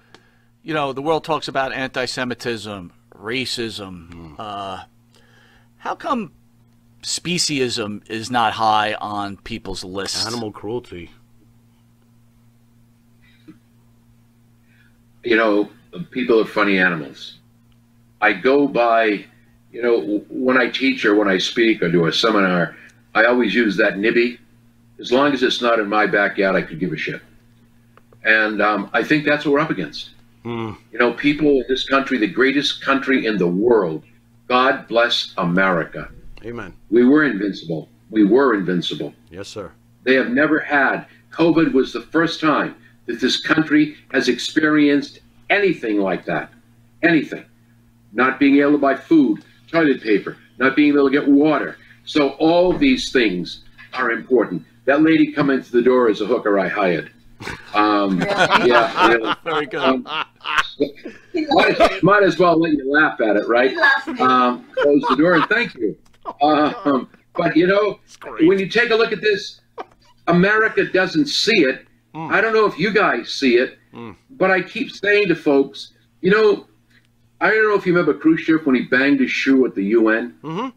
[0.62, 4.36] You know, the world talks about anti-Semitism, racism.
[4.38, 4.84] Uh,
[5.78, 6.32] how come
[7.02, 10.28] speciesism is not high on people's lists?
[10.28, 11.10] Animal cruelty.
[15.24, 15.70] You know,
[16.12, 17.38] people are funny animals.
[18.22, 19.26] I go by,
[19.72, 22.76] you know, when I teach or when I speak or do a seminar,
[23.14, 24.40] I always use that NIMBY.
[25.00, 27.22] As long as it's not in my backyard, I could give a shit.
[28.24, 30.12] And um, I think that's what we're up against.
[30.92, 34.04] You know, people in this country, the greatest country in the world,
[34.48, 36.10] God bless America.
[36.44, 36.74] Amen.
[36.90, 37.90] We were invincible.
[38.10, 39.14] We were invincible.
[39.30, 39.72] Yes, sir.
[40.04, 41.06] They have never had.
[41.32, 46.52] COVID was the first time that this country has experienced anything like that.
[47.04, 47.46] Anything.
[48.14, 51.78] Not being able to buy food, toilet paper, not being able to get water.
[52.04, 54.66] So all these things are important.
[54.86, 57.12] That lady coming through the door is a hooker I hired.
[57.74, 59.34] Um, yeah, really.
[59.44, 59.80] Very good.
[59.80, 60.08] Um,
[61.50, 63.76] might, might as well let you laugh at it, right?
[64.20, 65.98] Um, close the door and thank you.
[66.44, 68.00] Um, but you know,
[68.42, 69.62] when you take a look at this,
[70.28, 71.88] America doesn't see it.
[72.14, 73.78] I don't know if you guys see it,
[74.32, 76.68] but I keep saying to folks, you know,
[77.40, 80.36] I don't know if you remember Khrushchev when he banged his shoe at the UN.
[80.44, 80.70] Mm-hmm.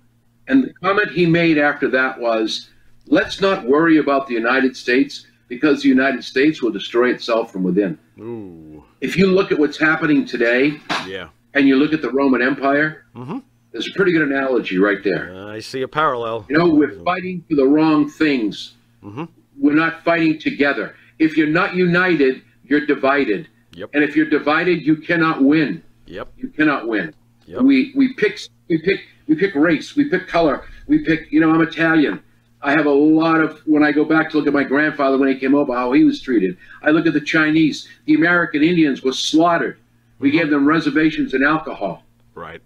[0.48, 2.70] And the comment he made after that was,
[3.06, 7.62] let's not worry about the United States because the United States will destroy itself from
[7.64, 7.98] within.
[8.18, 8.82] Ooh.
[9.00, 11.28] If you look at what's happening today Yeah.
[11.52, 13.38] and you look at the Roman Empire, Mm-hmm.
[13.72, 15.46] there's a pretty good analogy right there.
[15.48, 16.46] I see a parallel.
[16.48, 18.72] You know, we're fighting for the wrong things.
[19.04, 19.28] Mhm.
[19.58, 20.96] We're not fighting together.
[21.18, 23.48] If you're not united, you're divided.
[23.74, 23.90] Yep.
[23.94, 25.82] And if you're divided, you cannot win.
[26.06, 26.28] Yep.
[26.36, 27.14] You cannot win.
[27.46, 27.62] Yep.
[27.62, 31.30] We we pick we pick we pick race, we pick color, we pick.
[31.30, 32.22] You know, I'm Italian.
[32.62, 35.28] I have a lot of when I go back to look at my grandfather when
[35.28, 36.56] he came over, how he was treated.
[36.82, 37.88] I look at the Chinese.
[38.06, 39.78] The American Indians were slaughtered.
[40.18, 40.38] We mm-hmm.
[40.38, 42.02] gave them reservations and alcohol.
[42.34, 42.62] Right.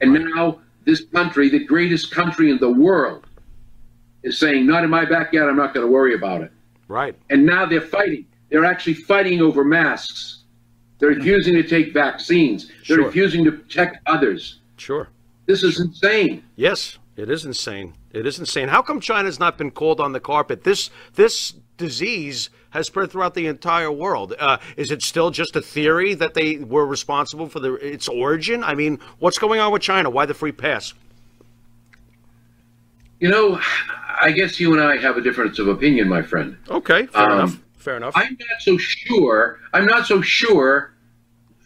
[0.00, 3.26] And now this country, the greatest country in the world,
[4.22, 5.48] is saying, "Not in my backyard.
[5.48, 6.52] I'm not going to worry about it."
[6.90, 7.14] Right.
[7.30, 8.26] And now they're fighting.
[8.50, 10.42] They're actually fighting over masks.
[10.98, 12.66] They're refusing to take vaccines.
[12.88, 13.06] They're Sure.
[13.06, 14.58] refusing to protect others.
[14.76, 15.08] Sure.
[15.46, 16.42] This is insane.
[16.56, 17.94] Yes, it is insane.
[18.12, 18.68] It is insane.
[18.68, 20.64] How come China's not been called on the carpet?
[20.64, 24.34] This this disease has spread throughout the entire world.
[24.38, 28.64] Uh, is it still just a theory that they were responsible for the, its origin?
[28.64, 30.10] I mean, what's going on with China?
[30.10, 30.92] Why the free pass?
[33.20, 33.60] You know,
[34.20, 36.56] I guess you and I have a difference of opinion, my friend.
[36.68, 37.58] Okay, fair Um, enough.
[37.76, 38.14] Fair enough.
[38.16, 39.60] I'm not so sure.
[39.72, 40.92] I'm not so sure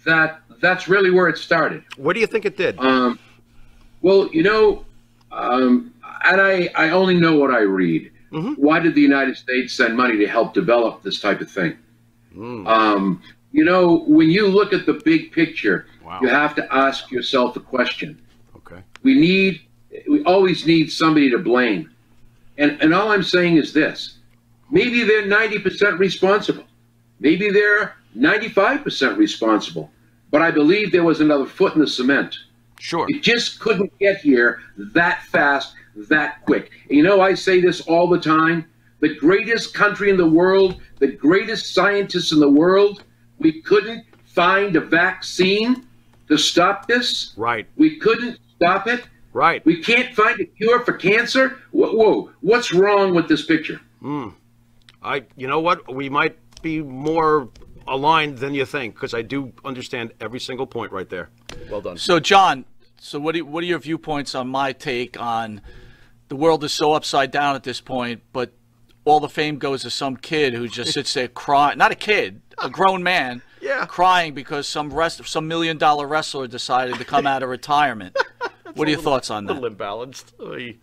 [0.04, 1.84] that that's really where it started.
[1.96, 2.78] What do you think it did?
[2.78, 3.18] Um,
[4.02, 4.84] well, you know,
[5.32, 5.92] um,
[6.24, 8.10] and I, I only know what I read.
[8.56, 11.78] Why did the United States send money to help develop this type of thing?
[12.36, 15.86] Um, you know, when you look at the big picture,
[16.20, 18.20] you have to ask yourself a question.
[18.56, 18.82] Okay.
[19.04, 19.60] We need,
[20.08, 21.90] we always need somebody to blame.
[22.58, 24.18] And, and all I'm saying is this
[24.70, 26.64] maybe they're 90% responsible.
[27.20, 29.90] Maybe they're 95% responsible.
[30.30, 32.36] But I believe there was another foot in the cement.
[32.80, 33.06] Sure.
[33.08, 35.74] It just couldn't get here that fast,
[36.08, 36.70] that quick.
[36.88, 38.68] And you know, I say this all the time.
[39.00, 43.04] The greatest country in the world, the greatest scientists in the world,
[43.38, 45.86] we couldn't find a vaccine
[46.28, 47.34] to stop this.
[47.36, 47.66] Right.
[47.76, 49.04] We couldn't stop it.
[49.34, 49.64] Right.
[49.66, 51.58] We can't find a cure for cancer.
[51.72, 52.30] Whoa, whoa.
[52.40, 53.80] what's wrong with this picture?
[54.00, 54.28] Hmm.
[55.02, 55.92] I, you know what?
[55.92, 57.48] We might be more
[57.86, 61.28] aligned than you think because I do understand every single point right there.
[61.68, 61.98] Well done.
[61.98, 62.64] So, John,
[62.98, 65.60] so what, do, what are your viewpoints on my take on
[66.28, 68.52] the world is so upside down at this point, but
[69.04, 72.40] all the fame goes to some kid who just sits there crying, not a kid,
[72.62, 73.84] a grown man, Yeah.
[73.84, 78.16] crying because some rest, some million dollar wrestler decided to come out of retirement.
[78.74, 79.52] What are your thoughts on that?
[79.52, 79.60] A that?
[79.62, 80.32] little imbalanced.
[80.40, 80.76] Oy.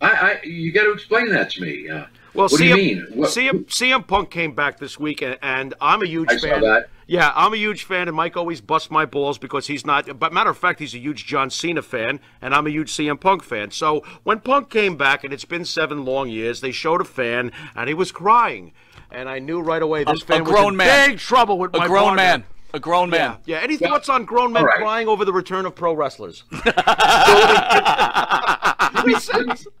[0.00, 1.88] I, I you got to explain that to me.
[1.88, 3.06] Uh, Well, what do CM, you mean?
[3.14, 6.48] What- CM, CM Punk came back this week, and, and I'm a huge I saw
[6.48, 6.60] fan.
[6.62, 6.88] that.
[7.06, 10.18] Yeah, I'm a huge fan, and Mike always busts my balls because he's not.
[10.18, 13.20] But matter of fact, he's a huge John Cena fan, and I'm a huge CM
[13.20, 13.70] Punk fan.
[13.72, 17.52] So when Punk came back, and it's been seven long years, they showed a fan,
[17.76, 18.72] and he was crying,
[19.10, 21.10] and I knew right away this A- a fan was grown in man.
[21.10, 22.22] big trouble with A my grown partner.
[22.22, 22.44] man.
[22.74, 23.36] A grown man.
[23.46, 23.60] Yeah.
[23.60, 24.78] Any thoughts on grown men All right.
[24.78, 26.42] crying over the return of pro wrestlers?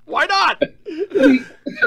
[0.04, 0.62] Why not?
[0.62, 1.40] let me,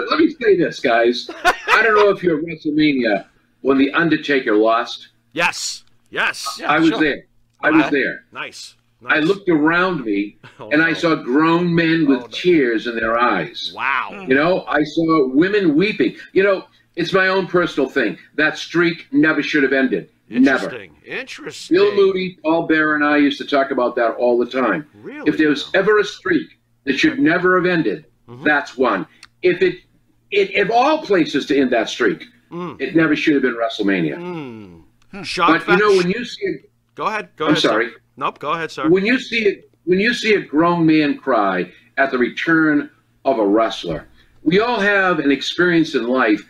[0.09, 1.29] let me say this, guys.
[1.45, 3.25] I don't know if you're at WrestleMania
[3.61, 5.07] when The Undertaker lost.
[5.31, 5.85] Yes.
[6.09, 6.61] Yes.
[6.67, 7.23] I was there.
[7.61, 8.25] I was there.
[8.33, 8.75] Nice.
[9.05, 13.17] I looked around me oh, and I saw grown men with oh, tears in their
[13.17, 13.71] eyes.
[13.73, 14.25] Wow.
[14.27, 16.17] You know, I saw women weeping.
[16.33, 16.65] You know,
[16.97, 18.17] it's my own personal thing.
[18.35, 20.09] That streak never should have ended.
[20.29, 20.65] Never.
[20.65, 20.97] Interesting.
[21.05, 21.77] Interesting.
[21.77, 24.85] Bill Moody, Paul Bearer, and I used to talk about that all the time.
[25.01, 25.27] Really?
[25.29, 28.43] If there was ever a streak that should never have ended, Mm-hmm.
[28.43, 29.07] that's one.
[29.41, 29.75] If it,
[30.31, 32.79] it, if all places to end that streak, Mm.
[32.81, 34.83] it never should have been WrestleMania.
[35.23, 37.29] Shock But you know, when you see it, Go ahead.
[37.37, 37.61] Go I'm ahead.
[37.61, 37.67] sir.
[37.69, 37.89] sorry.
[38.17, 38.39] Nope.
[38.39, 38.89] Go ahead, sir.
[38.89, 42.89] when you see it, when you see a grown man cry at the return
[43.25, 44.07] of a wrestler,
[44.43, 46.41] we all have an experience in life,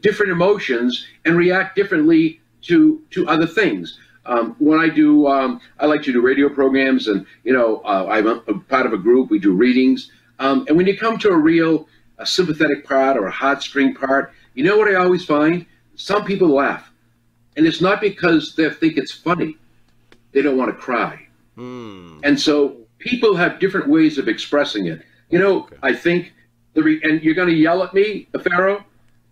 [0.00, 3.98] different emotions, and react differently to to other things.
[4.26, 8.06] Um, when I do, um, I like to do radio programs, and you know, uh,
[8.10, 9.30] I'm a, a part of a group.
[9.30, 13.28] We do readings, um, and when you come to a real a sympathetic part or
[13.28, 15.64] a heartstring part, you know what I always find?
[15.94, 16.90] Some people laugh,
[17.56, 19.56] and it's not because they think it's funny;
[20.32, 21.26] they don't want to cry.
[22.22, 25.02] And so people have different ways of expressing it.
[25.30, 26.32] You know, I think
[26.74, 28.84] the re- and you're going to yell at me, Pharaoh.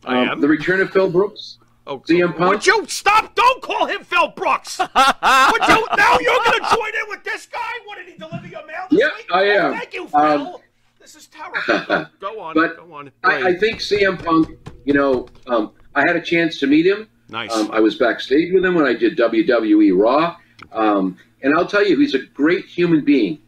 [0.05, 0.41] I am.
[0.41, 1.59] The return of Phil Brooks.
[1.87, 2.51] Oh, CM Punk.
[2.51, 3.35] Would you stop?
[3.35, 4.79] Don't call him Phil Brooks.
[4.81, 5.87] Would you?
[5.97, 7.59] Now you're going to join in with this guy?
[7.85, 9.27] What did he deliver your mail this Yeah, week?
[9.33, 9.73] I Oh, am.
[9.79, 10.21] thank you, Phil.
[10.21, 10.57] Um,
[11.01, 12.11] this is terrible.
[12.21, 12.55] Go on.
[12.55, 13.13] But go on.
[13.23, 14.49] I, I think CM Punk.
[14.85, 17.09] You know, um, I had a chance to meet him.
[17.29, 17.53] Nice.
[17.53, 20.37] Um, I was backstage with him when I did WWE Raw,
[20.73, 23.41] um, and I'll tell you, he's a great human being.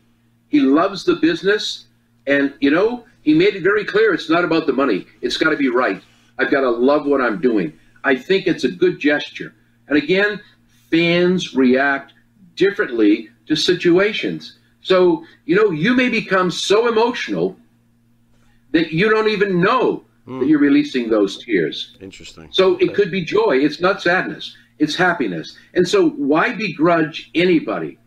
[0.48, 1.86] He loves the business,
[2.26, 5.06] and you know, he made it very clear it's not about the money.
[5.20, 6.02] It's got to be right.
[6.38, 7.72] I've got to love what I'm doing.
[8.04, 9.54] I think it's a good gesture.
[9.88, 10.40] And again,
[10.90, 12.12] fans react
[12.54, 14.58] differently to situations.
[14.80, 17.56] So, you know, you may become so emotional
[18.72, 20.42] that you don't even know that hmm.
[20.44, 21.96] you're releasing those tears.
[22.00, 22.48] Interesting.
[22.52, 23.58] So it could be joy.
[23.58, 24.56] It's not sadness.
[24.78, 25.56] It's happiness.
[25.74, 27.98] And so why begrudge anybody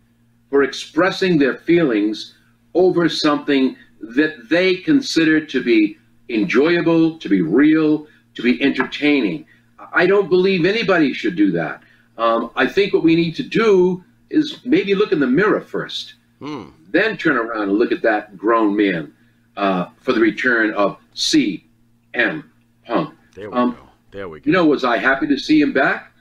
[0.49, 2.35] for expressing their feelings
[2.73, 5.97] over something that they consider to be
[6.29, 9.45] enjoyable, to be real, to be entertaining?
[9.91, 11.83] I don't believe anybody should do that.
[12.17, 16.13] Um, I think what we need to do is maybe look in the mirror first,
[16.39, 19.13] then turn around and look at that grown man
[19.57, 22.51] uh, for the return of C.M.
[22.85, 23.13] Punk.
[23.35, 23.77] There we Um, go.
[24.11, 24.43] There we go.
[24.47, 26.11] you know, was I happy to see him back?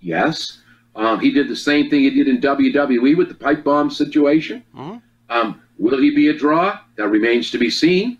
[0.00, 0.58] Yes.
[0.96, 4.62] Um, he did the same thing he did in WWE with the pipe bomb situation.
[5.30, 6.78] Um, will he be a draw?
[6.96, 8.18] That remains to be seen.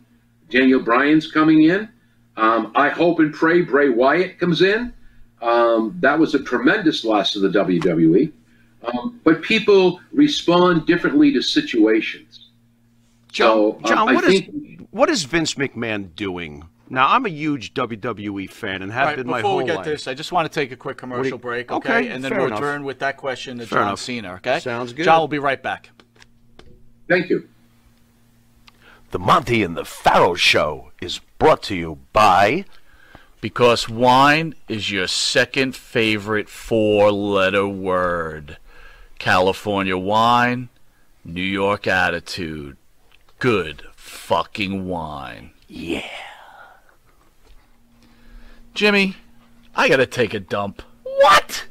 [0.51, 1.89] Daniel Bryan's coming in.
[2.37, 4.93] Um, I hope and pray Bray Wyatt comes in.
[5.41, 8.33] Um, that was a tremendous loss to the WWE.
[8.85, 12.47] Um, but people respond differently to situations.
[13.31, 16.65] John, So, um, John I what is think- what is Vince McMahon doing?
[16.91, 19.57] Now, I'm a huge WWE fan and have All right, been my whole life.
[19.57, 19.85] before we get life.
[19.85, 22.09] this, I just want to take a quick commercial you- break, okay, okay?
[22.09, 22.61] and then we'll enough.
[22.61, 24.01] return with that question to Fair John enough.
[24.01, 24.59] Cena, okay?
[24.61, 25.05] Sounds good.
[25.05, 25.91] John will be right back.
[27.09, 27.47] Thank you.
[29.11, 32.65] The Monte and the Pharaoh Show is brought to you by.
[33.41, 38.59] Because wine is your second favorite four letter word.
[39.19, 40.69] California wine,
[41.25, 42.77] New York attitude.
[43.39, 45.51] Good fucking wine.
[45.69, 46.03] Yeah.
[48.75, 49.17] Jimmy,
[49.75, 50.83] I gotta take a dump.
[51.03, 51.67] What?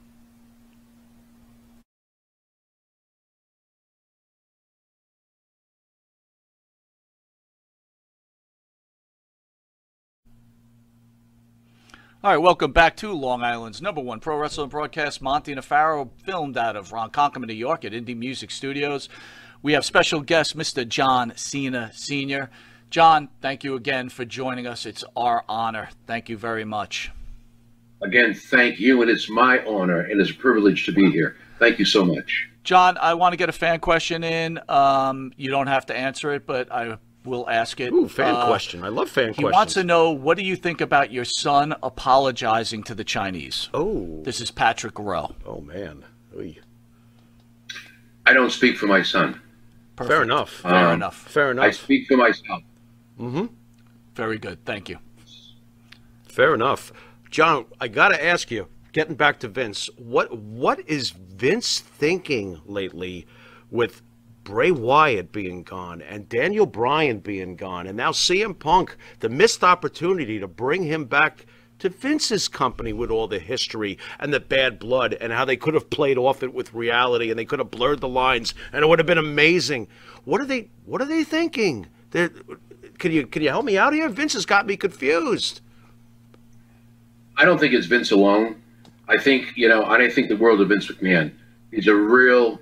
[12.23, 16.57] All right, welcome back to Long Island's number one pro wrestling broadcast, Monte Pharaoh, filmed
[16.57, 19.09] out of Ronkonkoma, New York at Indie Music Studios.
[19.65, 20.87] We have special guest, Mr.
[20.87, 22.51] John Cena Sr.
[22.91, 24.85] John, thank you again for joining us.
[24.85, 25.89] It's our honor.
[26.05, 27.09] Thank you very much.
[28.03, 31.37] Again, thank you, and it's my honor and it's a privilege to be here.
[31.57, 32.47] Thank you so much.
[32.63, 34.59] John, I want to get a fan question in.
[34.69, 37.91] Um, you don't have to answer it, but I will ask it.
[37.91, 38.83] Ooh, fan Uh, question.
[38.83, 39.49] I love fan He questions.
[39.49, 43.69] He wants to know what do you think about your son apologizing to the Chinese?
[43.73, 44.21] Oh.
[44.25, 45.33] This is Patrick Rowe.
[45.43, 46.05] Oh, man.
[46.37, 46.55] Oy.
[48.27, 49.41] I don't speak for my son.
[49.97, 50.49] Fair enough.
[50.49, 51.15] Fair Um, enough.
[51.15, 51.65] Fair enough.
[51.65, 52.63] I speak for myself.
[53.19, 53.45] Mm-hmm.
[54.15, 54.63] Very good.
[54.65, 54.97] Thank you.
[56.27, 56.91] Fair enough.
[57.31, 62.61] John, I got to ask you, getting back to Vince, what what is Vince thinking
[62.65, 63.25] lately
[63.69, 64.01] with
[64.43, 69.63] Bray Wyatt being gone and Daniel Bryan being gone and now CM Punk, the missed
[69.63, 71.45] opportunity to bring him back
[71.79, 75.73] to Vince's company with all the history and the bad blood and how they could
[75.73, 78.87] have played off it with reality and they could have blurred the lines and it
[78.87, 79.87] would have been amazing.
[80.23, 81.87] What are they what are they thinking?
[82.11, 82.31] They're,
[82.97, 84.07] can you can you help me out here?
[84.09, 85.61] Vince has got me confused.
[87.37, 88.61] I don't think it's Vince alone.
[89.07, 91.33] I think, you know, I think the world of Vince McMahon.
[91.71, 92.59] He's a real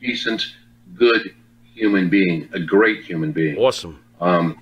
[0.00, 0.54] decent,
[0.94, 1.34] good
[1.74, 3.58] human being, a great human being.
[3.58, 4.00] Awesome.
[4.20, 4.60] Um,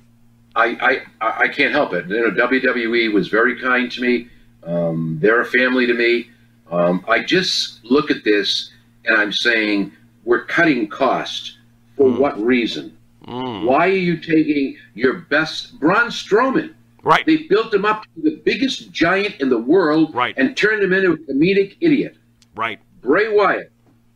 [0.54, 2.06] I, I, I can't help it.
[2.08, 4.28] You know, WWE was very kind to me.
[4.64, 6.30] Um, they're a family to me.
[6.70, 8.70] Um, I just look at this
[9.04, 9.92] and I'm saying
[10.24, 11.58] we're cutting costs.
[11.96, 12.96] For what reason?
[13.26, 16.74] Why are you taking your best Braun Strowman?
[17.04, 17.24] Right.
[17.26, 20.34] They built him up to the biggest giant in the world Right.
[20.38, 22.16] and turned him into a comedic idiot.
[22.56, 22.80] Right.
[23.02, 23.70] Bray Wyatt.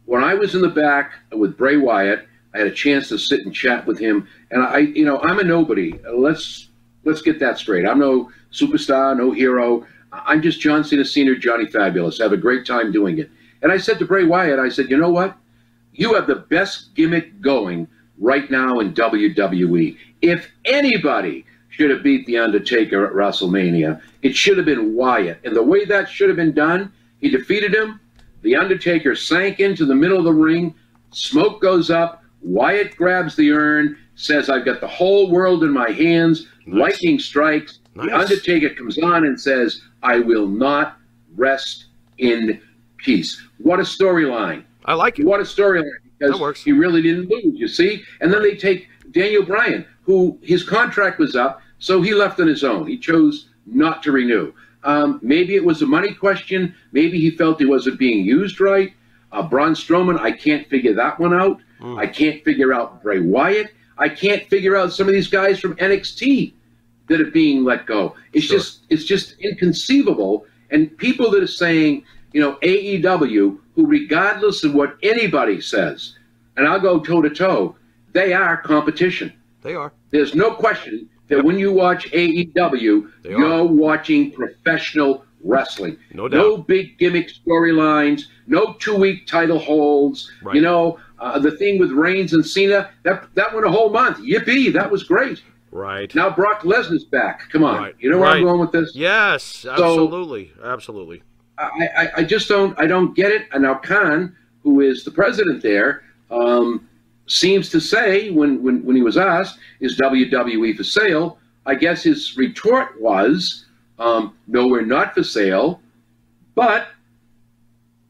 [0.06, 2.26] When I was in the back with Bray Wyatt,
[2.56, 5.38] I had a chance to sit and chat with him, and I, you know, I'm
[5.38, 5.92] a nobody.
[6.10, 6.70] Let's
[7.04, 7.86] let's get that straight.
[7.86, 9.86] I'm no superstar, no hero.
[10.10, 12.18] I'm just John Cena Senior, Johnny Fabulous.
[12.18, 13.30] I have a great time doing it.
[13.60, 15.36] And I said to Bray Wyatt, I said, you know what?
[15.92, 17.88] You have the best gimmick going
[18.18, 19.98] right now in WWE.
[20.22, 25.40] If anybody should have beat The Undertaker at WrestleMania, it should have been Wyatt.
[25.44, 26.90] And the way that should have been done,
[27.20, 28.00] he defeated him.
[28.40, 30.74] The Undertaker sank into the middle of the ring.
[31.10, 32.22] Smoke goes up.
[32.46, 36.46] Wyatt grabs the urn, says, I've got the whole world in my hands.
[36.66, 37.80] Lightning strikes.
[37.94, 38.06] Nice.
[38.06, 40.96] The Undertaker comes on and says, I will not
[41.34, 41.86] rest
[42.18, 42.60] in
[42.98, 43.42] peace.
[43.58, 44.64] What a storyline.
[44.84, 45.26] I like it.
[45.26, 46.62] What a storyline because works.
[46.62, 48.04] he really didn't lose, you see?
[48.20, 52.46] And then they take Daniel Bryan, who his contract was up, so he left on
[52.46, 52.86] his own.
[52.86, 54.52] He chose not to renew.
[54.84, 56.74] Um, maybe it was a money question.
[56.92, 58.92] Maybe he felt he wasn't being used right.
[59.32, 61.60] Uh, Braun Strowman, I can't figure that one out.
[61.80, 61.98] Mm.
[61.98, 63.72] I can't figure out Bray Wyatt.
[63.98, 66.52] I can't figure out some of these guys from NXT
[67.08, 68.14] that are being let go.
[68.32, 68.58] It's Sure.
[68.58, 70.46] just it's just inconceivable.
[70.70, 76.16] And people that are saying, you know, AEW, who regardless of what anybody says,
[76.56, 77.76] and I'll go toe to toe,
[78.12, 79.32] they are competition.
[79.62, 79.92] They are.
[80.10, 83.64] There's no question that when you watch AEW, They you're are.
[83.64, 85.96] watching professional wrestling.
[86.12, 86.38] No doubt.
[86.38, 90.30] No big gimmick storylines, no two-week title holds.
[90.42, 90.56] Right.
[90.56, 94.18] You know, uh, the thing with Reigns and Cena, that that went a whole month.
[94.18, 95.42] Yippee, that was great.
[95.72, 96.14] Right.
[96.14, 97.50] Now Brock Lesnar's back.
[97.50, 97.76] Come on.
[97.82, 97.94] Right.
[97.98, 98.36] You know where Right.
[98.38, 98.92] I'm going with this?
[98.94, 100.52] Yes, absolutely.
[100.62, 101.22] absolutely.
[101.58, 103.46] I, I, I just don't I don't get it.
[103.52, 106.88] And now Khan, who is the president there, um,
[107.26, 112.02] seems to say when, when when he was asked, "Is WWE for sale?" I guess
[112.02, 113.66] his retort was,
[113.98, 115.80] um, "No, we're not for sale,
[116.54, 116.88] but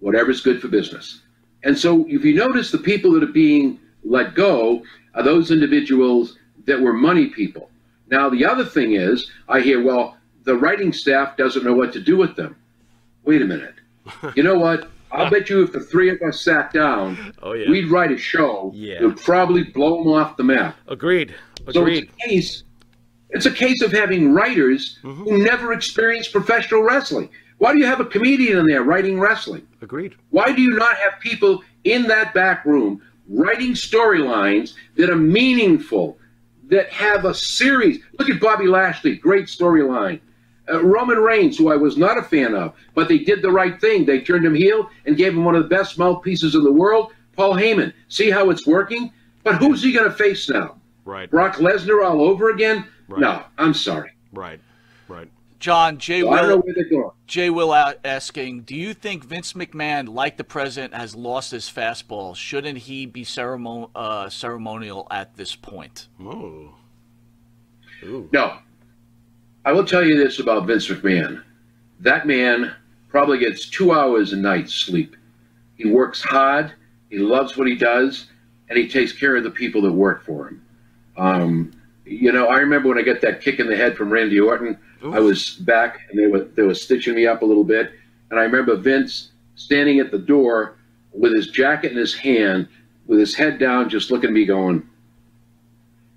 [0.00, 1.22] whatever's good for business."
[1.66, 4.84] And so, if you notice, the people that are being let go
[5.16, 7.68] are those individuals that were money people.
[8.08, 12.00] Now, the other thing is, I hear, well, the writing staff doesn't know what to
[12.00, 12.54] do with them.
[13.24, 13.74] Wait a minute.
[14.36, 14.88] You know what?
[15.10, 17.68] I'll bet you if the three of us sat down, Oh, yeah.
[17.68, 19.00] we'd write a show Yeah.
[19.00, 20.76] that would probably blow them off the map.
[20.86, 21.34] Agreed.
[21.72, 22.62] So it's a case.
[23.30, 25.24] It's a case of having writers Mm-hmm.
[25.24, 27.28] who never experienced professional wrestling.
[27.58, 29.66] Why do you have a comedian in there writing wrestling?
[29.80, 30.14] Agreed.
[30.30, 36.18] Why do you not have people in that back room writing storylines that are meaningful,
[36.68, 38.02] that have a series?
[38.18, 40.20] Look at Bobby Lashley, great storyline.
[40.68, 43.80] Uh, Roman Reigns, who I was not a fan of, but they did the right
[43.80, 44.04] thing.
[44.04, 47.12] They turned him heel and gave him one of the best mouthpieces in the world.
[47.36, 49.12] Paul Heyman, see how it's working?
[49.44, 50.76] But who's he going to face now?
[51.04, 51.30] Right.
[51.30, 52.84] Brock Lesnar all over again?
[53.08, 53.20] Right.
[53.20, 54.10] No, I'm sorry.
[54.32, 54.58] Right.
[55.06, 55.28] Right.
[55.58, 56.20] John, J.
[56.20, 56.74] So I don't know Will, where
[57.26, 61.64] they're Will out asking, do you think Vince McMahon, like the president, has lost his
[61.64, 62.36] fastball?
[62.36, 66.08] Shouldn't he be ceremon- uh, ceremonial at this point?
[66.20, 66.74] Oh.
[68.04, 68.28] Ooh.
[68.32, 68.58] No.
[69.64, 71.42] I will tell you this about Vince McMahon.
[72.00, 72.74] That man
[73.08, 75.16] probably gets two hours a night sleep.
[75.76, 76.72] He works hard,
[77.10, 78.26] he loves what he does,
[78.68, 80.62] and he takes care of the people that work for him.
[81.16, 81.72] Um,
[82.04, 84.78] you know, I remember when I got that kick in the head from Randy Orton,
[85.04, 87.92] I was back and they were they were stitching me up a little bit,
[88.30, 90.76] and I remember Vince standing at the door
[91.12, 92.68] with his jacket in his hand,
[93.06, 94.86] with his head down, just looking at me going,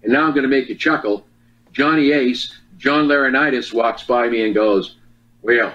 [0.03, 1.25] and now I'm going to make you chuckle.
[1.71, 4.95] Johnny Ace, John Laurinaitis walks by me and goes,
[5.41, 5.73] Well,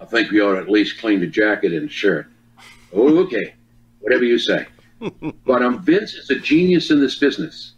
[0.00, 2.26] I think we ought to at least clean the jacket and shirt.
[2.92, 3.54] Oh, okay.
[4.00, 4.66] Whatever you say.
[5.46, 7.72] but um, Vince is a genius in this business.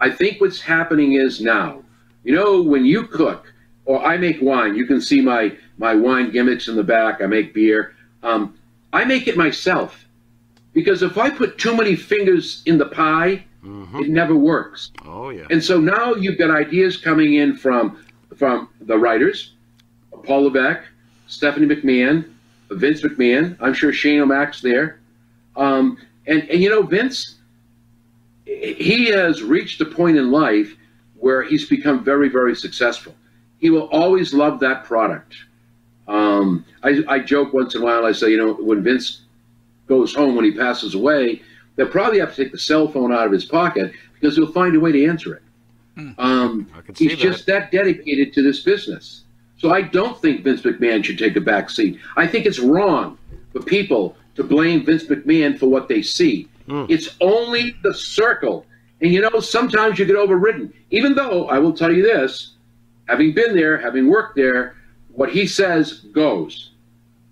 [0.00, 1.82] I think what's happening is now,
[2.24, 3.49] you know, when you cook
[3.90, 7.20] or I make wine, you can see my my wine gimmicks in the back.
[7.20, 7.96] I make beer.
[8.22, 8.56] Um,
[8.92, 10.06] I make it myself
[10.72, 13.44] because if I put too many fingers in the pie,
[14.00, 14.92] it never works.
[15.04, 15.48] Oh yeah.
[15.50, 18.04] And so now you've got ideas coming in from
[18.36, 19.54] from the writers,
[20.22, 20.86] Paul Levesque,
[21.26, 22.30] Stephanie McMahon,
[22.70, 23.56] Vince McMahon.
[23.60, 25.00] I'm sure Shane O'Mac's there.
[25.56, 27.34] Um, and, and you know, Vince,
[28.44, 30.76] he has reached a point in life
[31.16, 33.14] where he's become very, very successful.
[33.60, 35.36] He will always love that product.
[36.08, 38.04] Um, I, I joke once in a while.
[38.04, 39.22] I say, you know, when Vince
[39.86, 41.42] goes home when he passes away,
[41.76, 44.74] they'll probably have to take the cell phone out of his pocket because he'll find
[44.74, 45.42] a way to answer it.
[46.18, 49.24] Um, can see he's just that dedicated to this business.
[49.58, 51.98] So I don't think Vince McMahon should take a back seat.
[52.16, 53.18] I think it's wrong
[53.52, 56.48] for people to blame Vince McMahon for what they see.
[56.88, 58.64] It's only the circle.
[59.00, 60.72] And you know, sometimes you get overridden.
[60.90, 62.52] Even though I will tell you this,
[63.10, 64.76] having been there, having worked there,
[65.12, 66.70] what he says goes.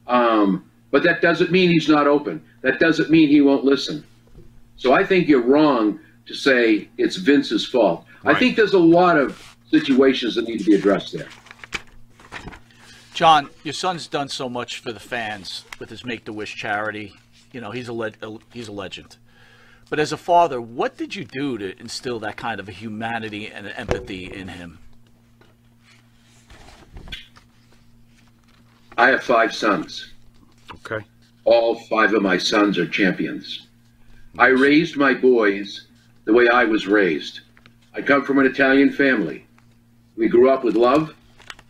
[0.07, 2.45] Um, but that doesn't mean he's not open.
[2.63, 4.05] That doesn't mean he won't listen.
[4.77, 8.05] So I think you're wrong to say it's Vince's fault.
[8.25, 11.29] I think there's a lot of situations that need to be addressed there.
[13.15, 17.15] John, your son's done so much for the fans with his Make the Wish charity.
[17.53, 18.13] You know, he's a le-
[18.53, 19.17] he's a legend.
[19.91, 23.49] But as a father, what did you do to instill that kind of a humanity
[23.49, 24.79] and empathy in him?
[28.99, 30.13] I have five sons.
[30.75, 31.07] Okay.
[31.45, 33.69] All five of my sons are champions.
[34.37, 35.87] I raised my boys
[36.25, 37.41] the way I was raised.
[37.95, 39.47] I come from an Italian family.
[40.17, 41.15] We grew up with love,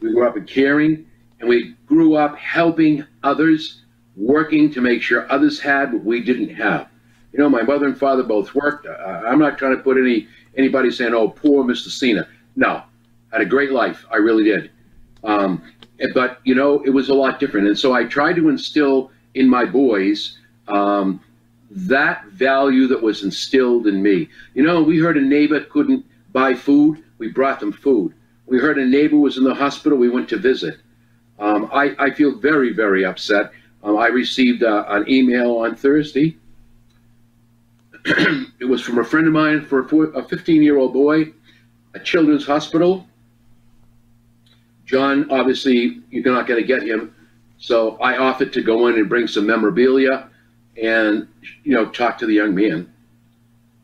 [0.01, 1.07] we grew up with caring,
[1.39, 3.83] and we grew up helping others,
[4.17, 6.89] working to make sure others had what we didn't have.
[7.35, 8.87] You know, my mother and father both worked.
[8.87, 11.89] Uh, I'm not trying to put any anybody saying, "Oh, poor Mr.
[11.89, 12.27] Cena."
[12.57, 12.85] No,
[13.31, 14.07] had a great life.
[14.11, 14.71] I really did.
[15.23, 15.63] Um,
[16.15, 19.49] but you know, it was a lot different, and so I tried to instill in
[19.49, 20.39] my boys
[20.69, 21.21] um,
[21.71, 24.29] that value that was instilled in me.
[24.55, 27.03] You know, we heard a neighbor couldn't buy food.
[27.19, 28.15] We brought them food.
[28.47, 29.99] We heard a neighbor was in the hospital.
[29.99, 30.79] We went to visit.
[31.39, 33.53] Um, I, I feel very, very upset.
[33.83, 36.37] Um, I received uh, an email on Thursday.
[38.05, 41.33] it was from a friend of mine for a, a 15 year old boy,
[41.95, 43.07] a children's hospital.
[44.89, 47.15] John, obviously, you're not going to get him.
[47.59, 50.31] So I offered to go in and bring some memorabilia
[50.83, 51.29] and,
[51.63, 52.91] you know, talk to the young man.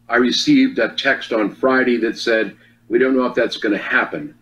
[0.09, 2.57] I received a text on Friday that said,
[2.89, 4.35] we don't know if that's going to happen.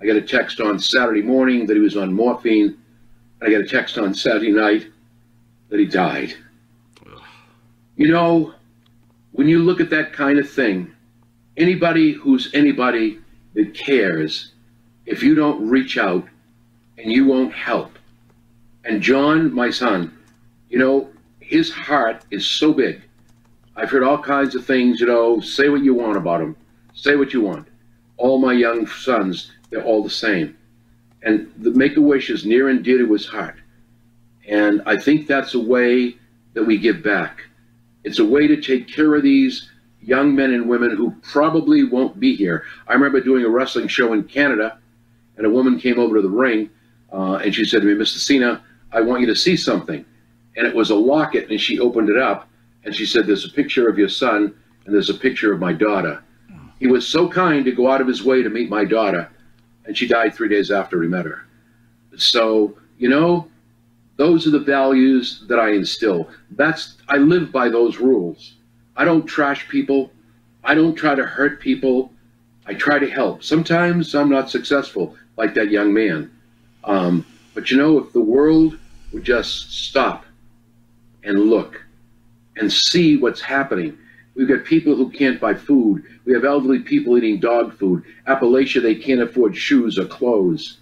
[0.00, 2.76] I got a text on Saturday morning that he was on morphine.
[3.40, 4.88] I got a text on Saturday night
[5.70, 6.34] that he died.
[7.96, 8.52] You know,
[9.32, 10.94] when you look at that kind of thing,
[11.56, 13.20] anybody who's anybody
[13.54, 14.52] that cares,
[15.06, 16.26] if you don't reach out
[16.98, 17.98] and you won't help.
[18.84, 20.16] And John, my son,
[20.68, 21.08] you know,
[21.40, 23.02] his heart is so big.
[23.76, 26.56] I've heard all kinds of things, you know, say what you want about him.
[26.94, 27.68] Say what you want.
[28.16, 30.56] All my young sons, they're all the same.
[31.22, 33.56] And the Make a Wish is near and dear to his heart.
[34.48, 36.16] And I think that's a way
[36.54, 37.42] that we give back.
[38.04, 39.68] It's a way to take care of these
[40.00, 42.64] young men and women who probably won't be here.
[42.86, 44.78] I remember doing a wrestling show in Canada,
[45.36, 46.70] and a woman came over to the ring,
[47.12, 48.18] uh, and she said to me, Mr.
[48.18, 48.62] Cena,
[48.92, 50.04] I want you to see something.
[50.56, 52.48] And it was a locket, and she opened it up,
[52.84, 55.72] and she said, There's a picture of your son, and there's a picture of my
[55.72, 56.22] daughter.
[56.78, 59.30] He was so kind to go out of his way to meet my daughter,
[59.84, 61.46] and she died three days after he met her.
[62.16, 63.48] So, you know,
[64.16, 66.28] those are the values that I instill.
[66.50, 68.54] That's I live by those rules.
[68.96, 70.10] I don't trash people.
[70.64, 72.12] I don't try to hurt people.
[72.66, 73.44] I try to help.
[73.44, 76.30] Sometimes I'm not successful, like that young man.
[76.84, 78.78] Um, but you know, if the world
[79.12, 80.24] would just stop
[81.24, 81.82] and look
[82.56, 83.98] and see what's happening.
[84.34, 86.04] We've got people who can't buy food.
[86.24, 88.04] We have elderly people eating dog food.
[88.26, 90.78] Appalachia, they can't afford shoes or clothes.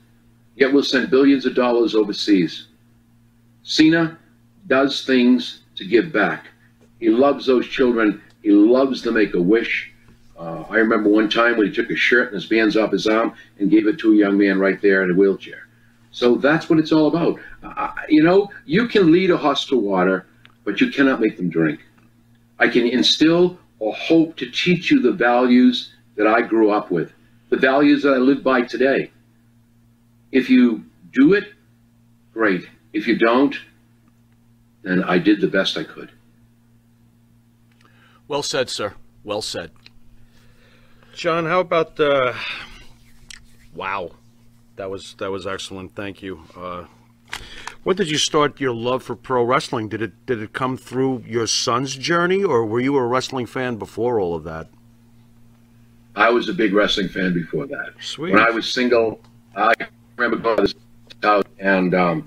[0.57, 2.67] Yet we'll send billions of dollars overseas.
[3.63, 4.19] Cena
[4.67, 6.47] does things to give back.
[7.01, 8.23] He loves those children.
[8.43, 9.93] He loves to make a wish.
[10.39, 13.07] Uh, I remember one time when he took a shirt and his bands off his
[13.07, 15.69] arm and gave it to a young man right there in a wheelchair.
[16.11, 17.41] So that's what it's all about.
[17.63, 20.27] Uh, you know, you can lead a horse to water,
[20.65, 21.81] but you cannot make them drink.
[22.59, 27.13] I can instill or hope to teach you the values that I grew up with,
[27.51, 29.11] the values that I live by today.
[30.31, 31.53] If you do it,
[32.33, 32.69] great.
[32.93, 33.57] If you don't,
[34.83, 36.13] then I did the best I could.
[38.29, 38.95] Well said, sir.
[39.25, 39.71] Well said.
[41.15, 42.35] John, how about uh
[43.75, 44.11] wow.
[44.77, 45.95] That was that was excellent.
[45.95, 46.41] Thank you.
[46.57, 46.85] Uh
[47.85, 49.89] when did you start your love for pro wrestling?
[49.89, 53.77] Did it did it come through your son's journey or were you a wrestling fan
[53.77, 54.69] before all of that?
[56.17, 57.91] I was a big wrestling fan before that.
[58.01, 58.33] Sweet.
[58.33, 59.21] When I was single,
[59.57, 59.75] I
[60.17, 60.75] remember going to this
[61.23, 62.25] house, and um,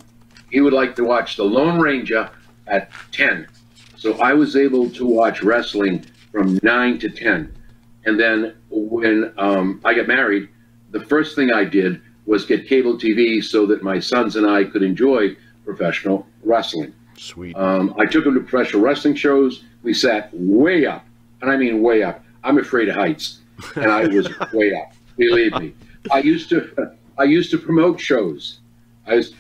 [0.51, 2.29] he would like to watch The Lone Ranger
[2.67, 3.47] at 10.
[3.95, 7.53] So I was able to watch wrestling from 9 to 10.
[8.07, 10.47] And then when um, I got married,
[10.91, 14.63] the first thing I did was get cable TV so that my sons and I
[14.63, 15.35] could enjoy
[15.65, 16.93] professional wrestling.
[17.17, 17.53] Sweet.
[17.57, 19.65] Um, I took them to professional wrestling shows.
[19.83, 21.05] We sat way up,
[21.41, 22.23] and I mean way up.
[22.45, 23.39] I'm afraid of heights,
[23.75, 24.93] and I was way up.
[25.17, 25.73] Believe me.
[26.09, 28.59] I used to, I used to promote shows.
[29.05, 29.33] I was,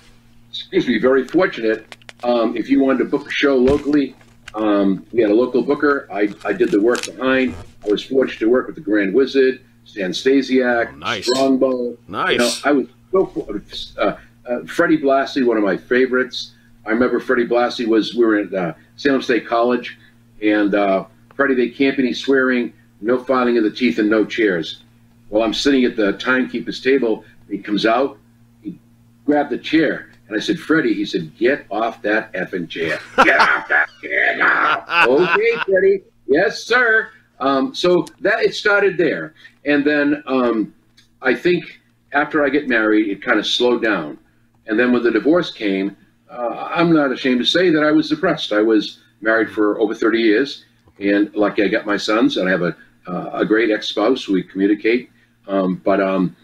[0.49, 1.95] excuse me, very fortunate.
[2.21, 4.13] Um, if you wanted to book a show locally,
[4.57, 6.07] um, we had a local booker.
[6.11, 7.53] I, I did the work behind.
[7.85, 11.27] I was fortunate to work with the Grand Wizard, Stan Stasiak, nice.
[11.27, 11.95] Strongbow.
[12.07, 12.31] Nice.
[12.31, 13.61] You know, I was so
[13.99, 16.53] uh, uh, Freddie Blassie, one of my favorites.
[16.85, 19.97] I remember Freddie Blassie was we were at uh, Salem State College,
[20.41, 21.05] and uh,
[21.35, 24.81] Freddie they can't be any swearing, no filing of the teeth, and no chairs.
[25.29, 27.23] Well, I'm sitting at the timekeeper's table.
[27.49, 28.17] He comes out,
[28.63, 28.79] he
[29.25, 30.93] grabbed the chair, and I said, Freddie.
[30.93, 32.99] He said, Get off that effing chair.
[33.23, 34.83] Get off that chair now.
[35.07, 36.03] okay, Freddie.
[36.27, 37.11] Yes, sir.
[37.39, 40.73] Um, so that it started there, and then um,
[41.21, 41.79] I think
[42.13, 44.17] after I get married, it kind of slowed down.
[44.65, 45.95] And then when the divorce came,
[46.29, 48.51] uh, I'm not ashamed to say that I was depressed.
[48.51, 50.65] I was married for over 30 years,
[50.99, 52.75] and lucky I got my sons, and I have a,
[53.07, 54.27] uh, a great ex-spouse.
[54.27, 55.11] We communicate,
[55.47, 56.35] um, but um,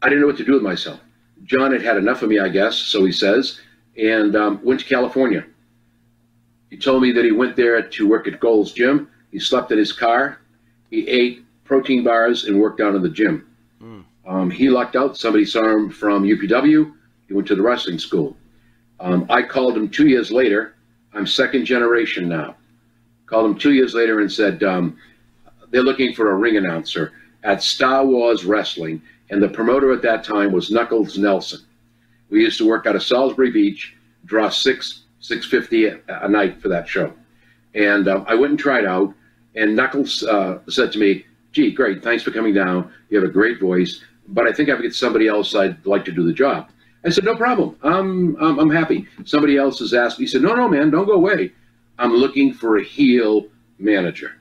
[0.00, 1.00] I didn't know what to do with myself.
[1.44, 3.60] John had had enough of me, I guess, so he says,
[3.96, 5.44] and um, went to California.
[6.70, 9.08] He told me that he went there to work at Gold's Gym.
[9.30, 10.38] He slept in his car.
[10.90, 13.46] He ate protein bars and worked out in the gym.
[14.26, 15.16] Um, he lucked out.
[15.16, 16.92] Somebody saw him from UPW.
[17.28, 18.36] He went to the wrestling school.
[19.00, 20.74] Um, I called him two years later.
[21.12, 22.56] I'm second generation now.
[23.26, 24.96] Called him two years later and said, um,
[25.70, 29.02] they're looking for a ring announcer at Star Wars Wrestling.
[29.34, 31.58] And the promoter at that time was Knuckles Nelson.
[32.30, 36.68] We used to work out of Salisbury Beach, draw six, 650 a, a night for
[36.68, 37.12] that show.
[37.74, 39.12] And um, I went and tried out.
[39.56, 42.92] And Knuckles uh, said to me, gee, great, thanks for coming down.
[43.10, 46.12] You have a great voice, but I think I've got somebody else I'd like to
[46.12, 46.70] do the job.
[47.04, 47.76] I said, no problem.
[47.82, 49.08] I'm, I'm, I'm happy.
[49.24, 50.26] Somebody else has asked me.
[50.26, 51.50] He said, no, no, man, don't go away.
[51.98, 53.48] I'm looking for a heel
[53.80, 54.36] manager.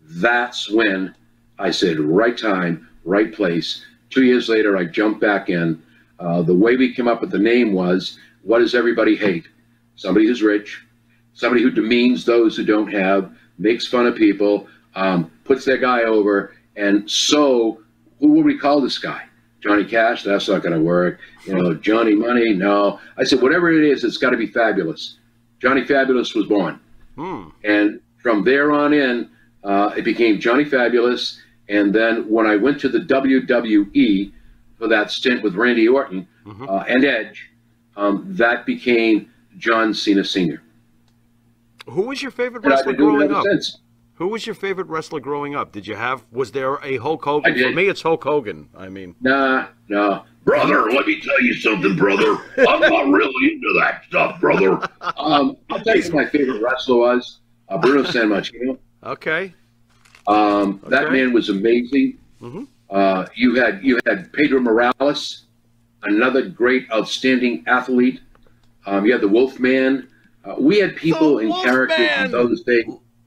[0.00, 1.16] That's when
[1.58, 3.84] I said, right time, right place.
[4.12, 5.82] Two years later, I jumped back in.
[6.20, 9.48] Uh, the way we came up with the name was, what does everybody hate?
[9.96, 10.84] Somebody who's rich,
[11.32, 16.02] somebody who demeans those who don't have, makes fun of people, um, puts their guy
[16.02, 16.54] over.
[16.76, 17.82] And so,
[18.20, 19.24] who will we call this guy?
[19.62, 20.24] Johnny Cash?
[20.24, 21.18] That's not going to work.
[21.46, 22.52] You know, Johnny Money?
[22.52, 23.00] No.
[23.16, 25.18] I said, whatever it is, it's got to be fabulous.
[25.60, 26.80] Johnny Fabulous was born.
[27.16, 27.48] Hmm.
[27.64, 29.30] And from there on in,
[29.62, 31.40] uh, it became Johnny Fabulous.
[31.72, 34.32] And then when I went to the WWE
[34.78, 36.28] for that stint with Randy Orton
[36.68, 37.50] uh, and Edge,
[37.96, 40.62] um, that became John Cena Sr.
[41.88, 43.44] Who was your favorite And wrestler been doing it growing up?
[43.50, 43.78] since.
[44.16, 45.72] Who was your favorite wrestler growing up?
[45.72, 46.24] Did you have?
[46.30, 47.58] Was there a Hulk Hogan?
[47.58, 48.68] For me, it's Hulk Hogan.
[48.76, 50.24] I mean, Nah, no.
[50.44, 52.36] Brother, let me tell you something, brother.
[52.58, 54.78] I'm not really into that stuff, brother.
[55.16, 58.78] Um, I'll tell you who my favorite wrestler was uh, Bruno Sammartino.
[59.04, 59.54] okay.
[60.26, 62.18] Um, That man was amazing.
[62.40, 62.66] Mhm.
[62.90, 65.44] Uh, you had you had Pedro Morales,
[66.02, 68.20] another great, outstanding athlete.
[68.86, 70.08] Um, you had the Wolfman.
[70.44, 72.24] Uh, we had people The and characters Wolfman!
[72.26, 72.84] in those days.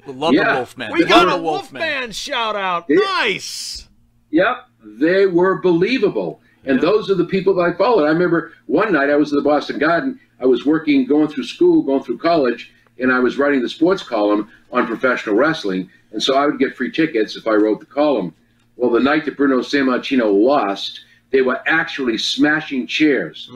[0.08, 0.52] Love Yeah.
[0.52, 0.92] the Wolfman.
[0.94, 2.86] We The got Bruno a Wolfman shout out.
[2.90, 2.98] Yeah.
[2.98, 3.88] Nice.
[4.32, 6.42] Yep, they were believable.
[6.66, 8.06] And those are the people that I followed.
[8.06, 10.20] I remember one night I was at the Boston Garden.
[10.42, 14.04] I was working, going through school, going through college, and I was writing the sports
[14.04, 15.90] column on professional wrestling.
[16.12, 18.34] And so I would get free tickets if I wrote the column.
[18.78, 23.50] Well, the night that Bruno Sammartino lost, they were actually smashing chairs.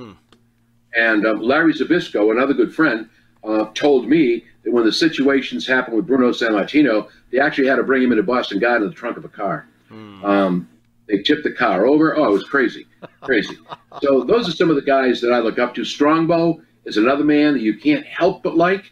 [0.96, 3.10] And um, Larry Zbyszko, another good friend,
[3.44, 7.84] uh, told me that when the situations happened with Bruno Sammartino, they actually had to
[7.84, 9.68] bring him into Boston Garden in the trunk of a car.
[10.26, 10.68] Um,
[11.08, 12.18] they tipped the car over.
[12.18, 12.86] Oh, it was crazy,
[13.22, 13.58] crazy.
[14.02, 15.86] so those are some of the guys that I look up to.
[15.86, 18.92] Strongbow is another man that you can't help but like.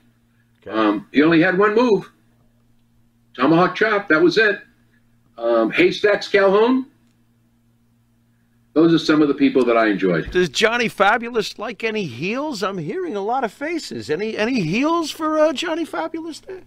[0.70, 2.12] Um, he only had one move,
[3.34, 4.08] tomahawk chop.
[4.10, 4.60] That was it.
[5.38, 6.88] Um, Haystacks Calhoun.
[8.74, 10.30] Those are some of the people that I enjoyed.
[10.30, 12.62] Does Johnny Fabulous like any heels?
[12.62, 14.10] I'm hearing a lot of faces.
[14.10, 16.62] Any any heels for uh, Johnny Fabulous there?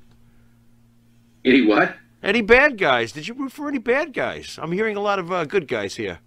[1.45, 1.95] Any what?
[2.23, 3.13] Any bad guys?
[3.13, 4.59] Did you root for any bad guys?
[4.61, 6.19] I'm hearing a lot of uh, good guys here.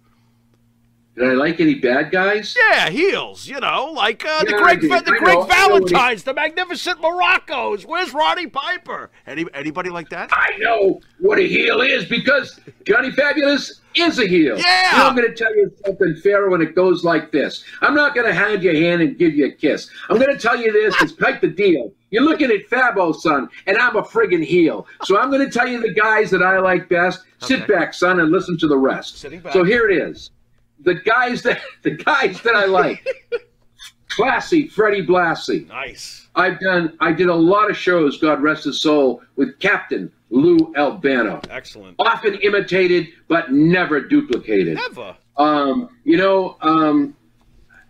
[1.16, 2.56] Did I like any bad guys?
[2.58, 3.46] Yeah, heels.
[3.46, 4.80] You know, like uh, the Yeah, I Greg.
[4.80, 7.84] The I Greg know- what he- Valentines, the Magnificent Muracos.
[7.86, 9.10] Where's Roddy Piper?
[9.26, 10.30] Any anybody like that?
[10.32, 14.58] I know what a heel is because Johnny Fabulous is a heel.
[14.58, 14.90] Yeah.
[14.94, 17.62] I'm going to tell you something, Pharaoh, and it goes like this.
[17.80, 19.88] I'm not going to hand your hand and give you a kiss.
[20.10, 21.00] I'm going to tell you this.
[21.00, 21.92] It's quite the deal.
[22.10, 24.86] You're looking at Fabo, son, and I'm a friggin' heel.
[25.04, 27.20] So I'm going to tell you the guys that I like best.
[27.38, 29.18] Sit back, son, and listen to the rest.
[29.52, 30.30] So here it is.
[30.80, 33.06] The guys that the guys that I like.
[34.08, 35.66] Classy, Freddie Blassie.
[35.66, 36.28] Nice.
[36.36, 36.96] I've done.
[37.00, 38.18] I did a lot of shows.
[38.18, 41.40] God rest his soul with Captain Lou Albano.
[41.50, 41.96] Excellent.
[41.98, 44.76] Often imitated, but never duplicated.
[44.76, 45.16] Never.
[45.36, 47.16] Um, you know, um,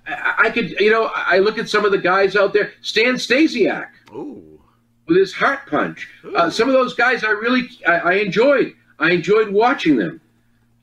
[0.07, 0.71] I, I could.
[0.81, 2.73] You know, I look at some of the guys out there.
[2.81, 4.61] Stan Stasiak Ooh.
[5.07, 6.09] with his heart punch.
[6.35, 8.75] Uh, some of those guys I really I, I enjoyed.
[8.99, 10.21] I enjoyed watching them.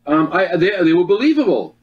[0.05, 1.75] Um, I they, they were believable.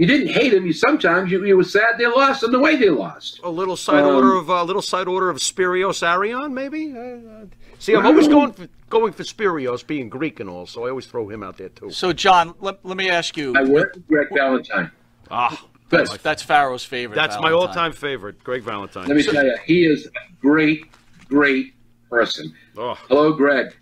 [0.00, 0.64] You didn't hate them.
[0.64, 3.38] You sometimes you, you were sad they lost and the way they lost.
[3.44, 6.94] A little side Um, order of a uh, little side order of Spiros Arion, maybe.
[6.96, 7.44] Uh, uh,
[7.78, 11.04] see, I'm always going for, going for Spiros, being Greek and all, so I always
[11.04, 11.90] throw him out there too.
[11.90, 13.54] So, John, let, let me ask you.
[13.54, 14.90] I worked with Greg Valentine.
[15.30, 17.16] Ah, That's, that's Pharaoh's favorite.
[17.16, 19.06] that's my all-time favorite, Greg Valentine.
[19.06, 20.86] Let me tell you, he is a great,
[21.28, 21.74] great
[22.08, 22.54] person.
[22.74, 22.94] Oh.
[23.08, 23.76] Hello, Greg.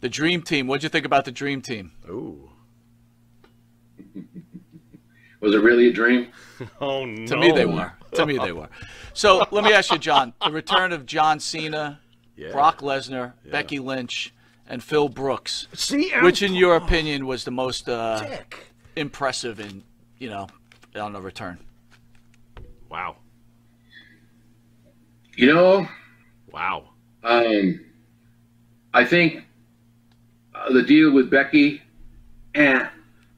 [0.00, 0.66] The Dream Team.
[0.66, 1.92] What'd you think about the Dream Team?
[2.06, 2.50] Ooh.
[5.44, 6.28] Was it really a dream?
[6.80, 7.26] Oh no.
[7.26, 7.92] To me, they were.
[8.12, 8.68] To me, they were.
[9.12, 10.32] So let me ask you, John.
[10.44, 12.00] The return of John Cena,
[12.36, 12.52] Yeah.
[12.52, 14.32] Brock Lesnar, Becky Lynch,
[14.68, 15.66] and Phil Brooks.
[15.74, 18.24] See, which, in your opinion, was the most uh,
[18.96, 19.82] impressive in
[20.18, 20.46] you know
[20.94, 21.58] on the return?
[22.88, 23.16] Wow.
[25.36, 25.88] You know,
[26.52, 26.90] Wow.
[27.24, 27.80] um,
[28.94, 29.44] I think
[30.54, 31.82] uh, the deal with Becky,
[32.54, 32.88] and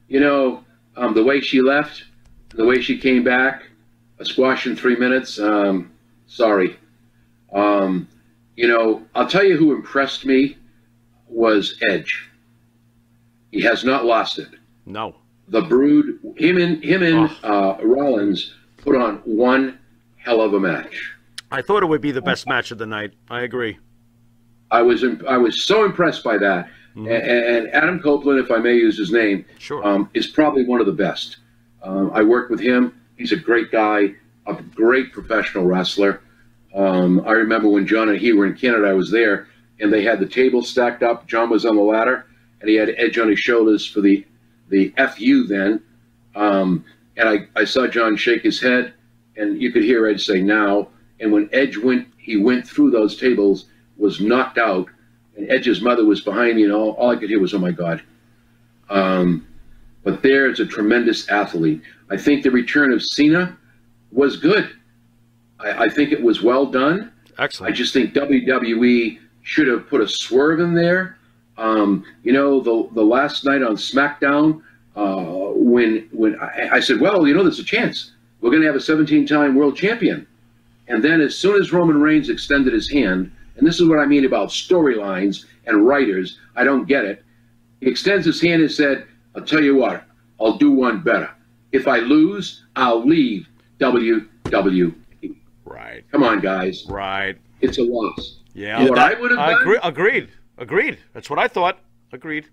[0.07, 0.63] you know,
[0.97, 2.03] um, the way she left,
[2.49, 3.63] the way she came back,
[4.19, 5.39] a squash in three minutes.
[5.39, 5.91] Um,
[6.25, 6.77] sorry.
[7.53, 8.07] Um,
[8.55, 10.57] you know, I'll tell you who impressed me
[11.27, 12.29] was Edge.
[13.51, 14.49] He has not lost it.
[14.85, 15.15] No.
[15.49, 19.79] the Brood, him and him and uh, Rollins put on one
[20.15, 21.13] hell of a match.
[21.51, 23.13] I thought it would be the best match of the night.
[23.29, 23.77] I agree.
[24.71, 26.69] I was imp- I was so impressed by that.
[26.97, 27.07] Mm-hmm.
[27.07, 29.85] And, Adam Copeland, if I may use his name, Sure.
[29.85, 31.37] um, is probably one of the best.
[31.83, 32.99] Um, I worked with him.
[33.17, 34.15] He's a great guy,
[34.47, 36.21] a great professional wrestler.
[36.73, 39.47] Um, I remember when John and he were in Canada, I was there,
[39.79, 41.27] and they had the table stacked up.
[41.27, 42.25] John was on the ladder,
[42.61, 44.25] and he had Edge on his shoulders for the
[44.69, 45.81] the FU then.
[46.35, 46.83] Um,
[47.15, 48.93] and I, I saw John shake his head,
[49.37, 50.89] and you could hear Edge say now.
[51.19, 53.65] And when Edge went, he went through those tables,
[53.97, 54.87] was knocked out,
[55.37, 57.71] and Edge's mother was behind me, and all, all I could hear was, "Oh my
[57.71, 58.01] God."
[58.89, 59.47] Um,
[60.03, 61.81] but there is a tremendous athlete.
[62.09, 63.57] I think the return of Cena
[64.11, 64.71] was good.
[65.59, 67.11] I, I think it was well done.
[67.37, 67.73] Excellent.
[67.73, 71.17] I just think WWE should have put a swerve in there.
[71.57, 74.61] Um, you know, the the last night on SmackDown,
[74.95, 78.11] uh, when when I, I said, well, you know, there's a chance
[78.41, 80.27] we're going to have a 17-time world champion,
[80.87, 84.05] and then as soon as Roman Reigns extended his hand, and this is what I
[84.05, 87.23] mean about storylines and writers, I don't get it.
[87.81, 89.05] He extends his hand and said,
[89.35, 90.03] "I'll tell you what,
[90.39, 91.29] I'll do one better.
[91.71, 93.47] If I lose, I'll leave
[93.79, 94.95] WWE."
[95.65, 96.03] Right.
[96.11, 96.85] Come on, guys.
[96.89, 97.37] Right.
[97.61, 98.39] It's a loss.
[98.53, 98.87] Yeah.
[98.87, 100.29] What I would have done- agree, agreed.
[100.57, 100.97] Agreed.
[101.13, 101.79] That's what I thought.
[102.11, 102.45] Agreed.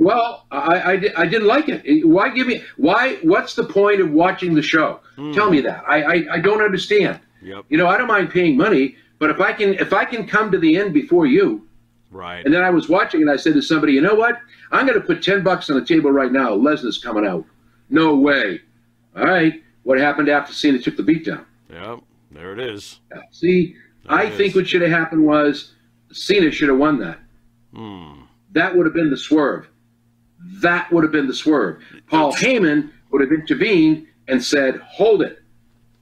[0.00, 2.06] Well, I, I, I didn't like it.
[2.06, 3.14] Why give me why?
[3.22, 5.00] What's the point of watching the show?
[5.16, 5.32] Hmm.
[5.32, 5.82] Tell me that.
[5.88, 7.20] I, I, I don't understand.
[7.42, 7.64] Yep.
[7.70, 10.50] You know, I don't mind paying money, but if I can if I can come
[10.52, 11.66] to the end before you,
[12.10, 12.44] Right.
[12.44, 14.38] and then I was watching and I said to somebody, you know what?
[14.72, 16.50] I'm going to put ten bucks on the table right now.
[16.56, 17.44] Lesnar's coming out.
[17.90, 18.60] No way.
[19.16, 19.62] All right.
[19.82, 21.46] What happened after Cena took the beat down?
[21.70, 22.00] Yep.
[22.32, 23.00] There it is.
[23.30, 23.74] See,
[24.08, 24.54] I think is.
[24.56, 25.72] what should have happened was
[26.12, 27.18] Cena should have won that.
[27.74, 28.22] Hmm.
[28.52, 29.66] That would have been the swerve.
[30.60, 31.82] That would have been the swerve.
[32.06, 35.42] Paul Heyman would have intervened and said, hold it.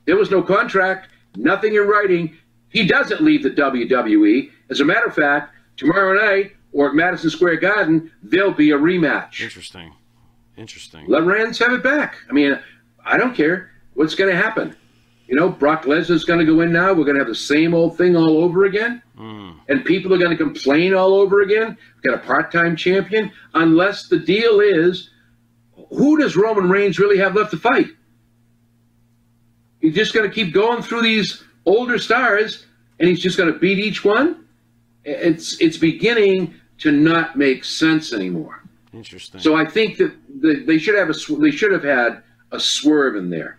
[0.05, 2.37] There was no contract, nothing in writing.
[2.71, 4.51] He doesn't leave the WWE.
[4.71, 8.79] As a matter of fact, tomorrow night or at Madison Square Garden, there'll be a
[8.79, 9.41] rematch.
[9.41, 9.93] Interesting.
[10.57, 11.05] Interesting.
[11.07, 12.17] Let Rand have it back.
[12.29, 12.59] I mean,
[13.05, 14.75] I don't care what's going to happen.
[15.27, 16.93] You know, Brock Lesnar's going to go in now.
[16.93, 19.03] We're going to have the same old thing all over again.
[19.17, 19.53] Hmm.
[19.69, 21.77] And people are going to complain all over again.
[21.95, 23.33] We've got a part time champion.
[23.55, 25.11] Unless the deal is
[25.91, 27.89] who does Roman Reigns really have left to fight?
[29.81, 32.67] He's just going to keep going through these older stars
[32.99, 34.47] and he's just going to beat each one?
[35.05, 38.63] It's it's beginning to not make sense anymore.
[38.93, 39.41] Interesting.
[39.41, 43.17] So I think that the, they should have a they should have had a swerve
[43.17, 43.59] in there.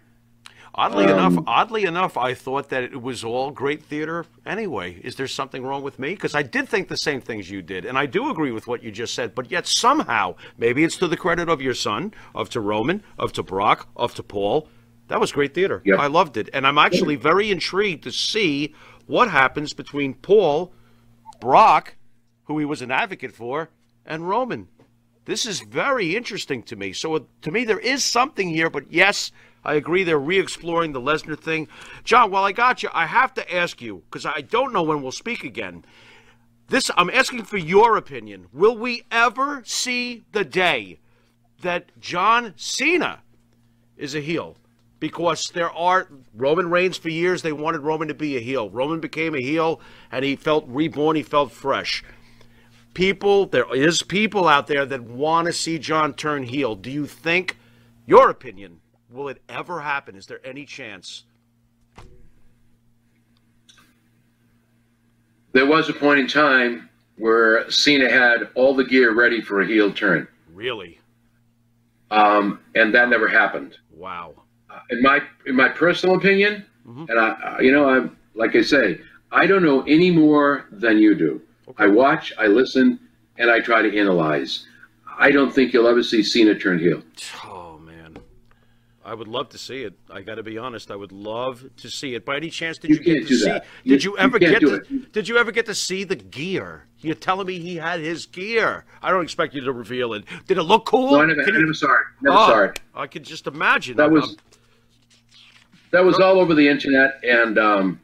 [0.78, 5.02] Oddly Um, enough, oddly enough, I thought that it was all great theater anyway.
[5.04, 6.10] Is there something wrong with me?
[6.10, 8.84] Because I did think the same things you did, and I do agree with what
[8.84, 9.34] you just said.
[9.34, 13.34] But yet somehow, maybe it's to the credit of your son, of to Roman, of
[13.34, 14.70] to Brock, of to Paul.
[15.08, 15.82] That was great theater.
[15.86, 16.00] Yep.
[16.00, 18.74] I loved it, and I'm actually very intrigued to see
[19.06, 20.74] what happens between Paul,
[21.40, 21.96] Brock,
[22.46, 23.70] who he was an advocate for,
[24.06, 24.68] and Roman.
[25.26, 26.94] This is very interesting to me.
[26.94, 28.70] So uh, to me, there is something here.
[28.70, 29.32] But yes,
[29.64, 30.06] I agree.
[30.06, 31.68] They're re-exploring the Lesnar thing.
[32.06, 35.02] John, while I got you, I have to ask you because I don't know when
[35.02, 35.84] we'll speak again.
[36.70, 38.48] This I'm asking for your opinion.
[38.54, 41.00] Will we ever see the day
[41.62, 43.20] that John Cena
[43.98, 44.56] is a heel?
[45.00, 48.70] Because there are Roman Reigns for years they wanted Roman to be a heel.
[48.70, 49.80] Roman became a heel
[50.12, 52.04] and he felt reborn, he felt fresh
[52.98, 56.74] people there is people out there that want to see John turn heel.
[56.74, 57.56] Do you think
[58.08, 58.82] your opinion
[59.12, 60.16] will it ever happen?
[60.16, 61.24] Is there any chance?
[65.52, 69.68] There was a point in time where Cena had all the gear ready for a
[69.68, 71.00] heel turn, Really?
[72.10, 73.78] um, and that never happened.
[73.92, 74.34] Wow.
[74.90, 77.06] In my in my personal opinion, mm-hmm.
[77.10, 79.00] and I, you know, I'm like I say,
[79.32, 81.42] I don't know any more than you do.
[81.78, 83.00] I watch, I listen,
[83.38, 84.66] and I try to analyze.
[85.20, 87.02] I don't think you'll ever see Cena turn heel.
[87.44, 88.18] Oh man.
[89.04, 89.94] I would love to see it.
[90.10, 90.92] I got to be honest.
[90.92, 92.26] I would love to see it.
[92.26, 93.46] By any chance, did You you, get to see?
[93.46, 93.66] that.
[93.86, 95.00] Did You- you you ever can't get to?
[95.14, 96.84] Did you ever get to see the gear?
[97.00, 98.84] You're telling me he had his gear.
[99.02, 100.26] I don't expect you to reveal it.
[100.48, 101.12] Did it look cool?
[101.12, 102.00] No, I never, Can I you- saw it.
[102.22, 102.80] Never Oh, saw it.
[102.96, 103.96] I could just imagine.
[103.98, 104.36] That I'm- was
[105.98, 108.00] that was all over the internet, and um,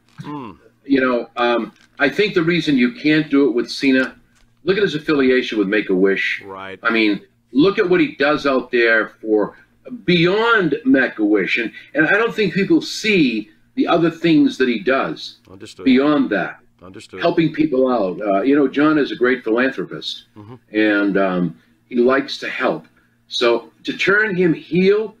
[0.84, 4.16] you know, um, I think the reason you can't do it with Cena,
[4.64, 6.42] look at his affiliation with Make a Wish.
[6.44, 6.76] Right.
[6.82, 7.20] I mean,
[7.52, 9.56] look at what he does out there for
[10.04, 14.68] beyond Make a Wish, and and I don't think people see the other things that
[14.68, 15.84] he does Understood.
[15.84, 17.20] beyond that Understood.
[17.20, 18.20] helping people out.
[18.20, 20.24] Uh, you know, John is a great philanthropist,
[20.72, 21.56] and um,
[21.88, 22.88] he likes to help.
[23.28, 25.14] So to turn him heel,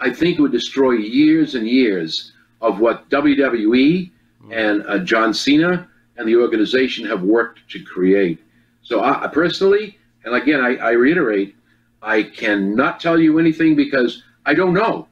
[0.00, 4.10] I think it would destroy years and years of what WWE
[4.50, 8.40] and uh, John Cena and the organization have worked to create.
[8.82, 11.54] So I, personally, and again, I, I reiterate,
[12.02, 15.08] I cannot tell you anything because I don't know.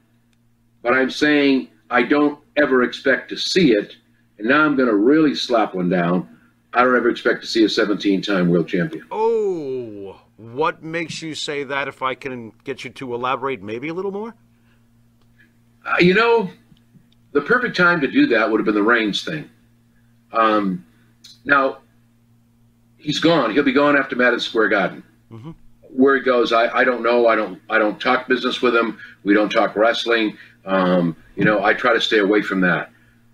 [0.81, 3.95] But I'm saying I don't ever expect to see it.
[4.37, 6.37] And now I'm going to really slap one down.
[6.73, 9.05] I don't ever expect to see a 17 time world champion.
[9.11, 11.87] Oh, what makes you say that?
[11.87, 14.35] If I can get you to elaborate, maybe a little more.
[15.87, 16.49] Uh, you know,
[17.31, 19.49] the perfect time to do that would have been the Reigns thing.
[20.33, 20.85] Um,
[21.45, 21.77] now,
[22.97, 23.51] he's gone.
[23.51, 25.03] He'll be gone after Madison Square Garden.
[25.89, 27.27] Where he goes, I, I don't know.
[27.27, 28.99] I don't I don't talk business with him.
[29.23, 30.37] We don't talk wrestling.
[30.65, 32.91] Um, you know, I try to stay away from that.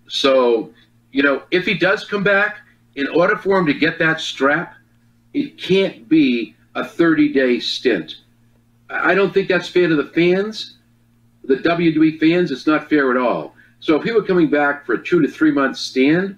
[0.08, 0.72] So,
[1.12, 2.60] you know, if he does come back,
[2.96, 4.76] in order for him to get that strap,
[5.34, 8.18] it can't be a 30 day stint.
[8.90, 10.78] I don't think that's fair to the fans
[11.44, 13.56] the WWE fans, it's not fair at all.
[13.80, 16.38] So if he were coming back for a two to three month stand,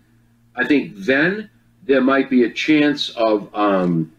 [0.55, 1.49] I think then
[1.83, 4.11] there might be a chance of, um,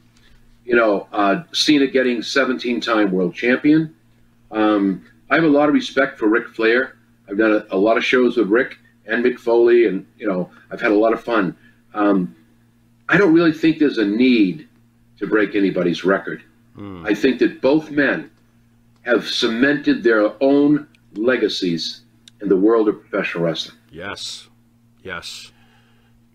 [0.64, 3.94] you know, uh, Cena getting 17 time world champion.
[4.50, 6.96] Um, I have a lot of respect for Ric Flair.
[7.28, 10.50] I've done a, a lot of shows with Rick and Mick Foley, and, you know,
[10.70, 11.56] I've had a lot of fun.
[11.94, 12.36] Um,
[13.08, 14.68] I don't really think there's a need
[15.18, 16.42] to break anybody's record.
[17.06, 18.30] I think that both men
[19.06, 22.02] have cemented their own legacies
[22.42, 23.78] in the world of professional wrestling.
[23.90, 24.48] Yes.
[25.02, 25.52] Yes.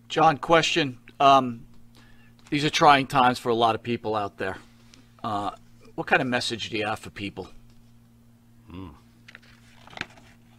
[0.08, 0.98] John, question.
[1.20, 1.66] Um,
[2.50, 4.56] these are trying times for a lot of people out there.
[5.22, 5.50] Uh,
[5.94, 7.48] what kind of message do you have for people?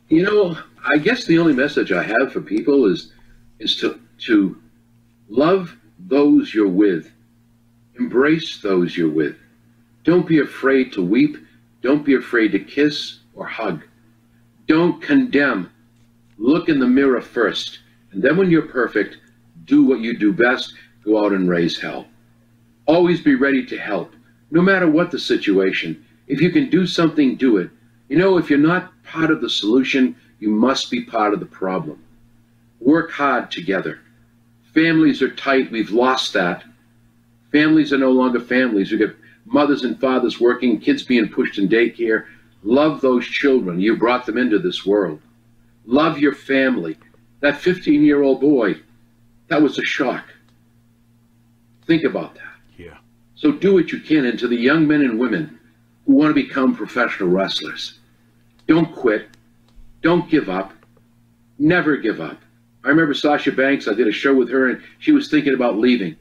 [0.09, 3.11] You know, I guess the only message I have for people is
[3.59, 4.61] is to to
[5.28, 7.11] love those you're with.
[7.97, 9.38] Embrace those you're with.
[10.03, 11.38] Don't be afraid to weep.
[11.84, 13.84] Don't be afraid to kiss or hug.
[14.68, 15.70] Don't condemn.
[16.38, 17.80] Look in the mirror first.
[18.12, 19.18] And then when you're perfect,
[19.66, 20.74] do what you do best.
[21.04, 22.08] Go out and raise hell.
[22.86, 24.14] Always be ready to help,
[24.50, 26.06] no matter what the situation.
[26.28, 27.70] If you can do something, do it.
[28.08, 31.46] You know, if you're not part of the solution, you must be part of the
[31.46, 32.02] problem.
[32.80, 34.00] Work hard together.
[34.74, 35.72] Families are tight.
[35.72, 36.64] We've lost that.
[37.52, 38.92] Families are no longer families.
[38.92, 39.16] We've got
[39.46, 42.26] mothers and fathers working, kids being pushed in daycare.
[42.64, 43.80] Love those children.
[43.80, 45.20] You brought them into this world.
[45.86, 46.98] Love your family.
[47.41, 48.76] That 15 year old boy,
[49.50, 50.26] that was a shock.
[51.86, 52.54] Think about that.
[52.78, 52.98] Yeah.
[53.36, 54.26] So do what you can.
[54.26, 55.60] And to the young men and women
[56.06, 58.00] who want to become professional wrestlers,
[58.68, 59.28] don't quit.
[60.02, 60.74] Don't give up.
[61.60, 62.39] Never give up.
[62.84, 65.78] I remember Sasha Banks, I did a show with her and she was thinking about
[65.78, 66.16] leaving.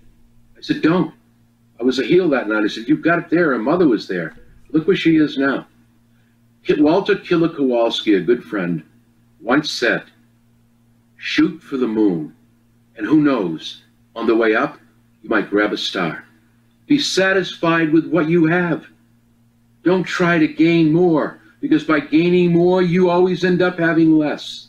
[0.57, 1.13] I said, don't.
[1.83, 2.63] I was a heel that night.
[2.63, 3.51] I said, you've got it there.
[3.51, 4.37] Her mother was there.
[4.71, 5.67] Look where she is now.
[6.79, 8.85] Walter Killer Kowalski, a good friend,
[9.41, 10.05] once said,
[11.17, 12.37] shoot for the moon.
[12.97, 13.83] And who knows,
[14.15, 14.79] on the way up,
[15.23, 16.25] you might grab a star.
[16.87, 18.87] Be satisfied with what you have.
[19.83, 24.69] Don't try to gain more, because by gaining more, you always end up having less.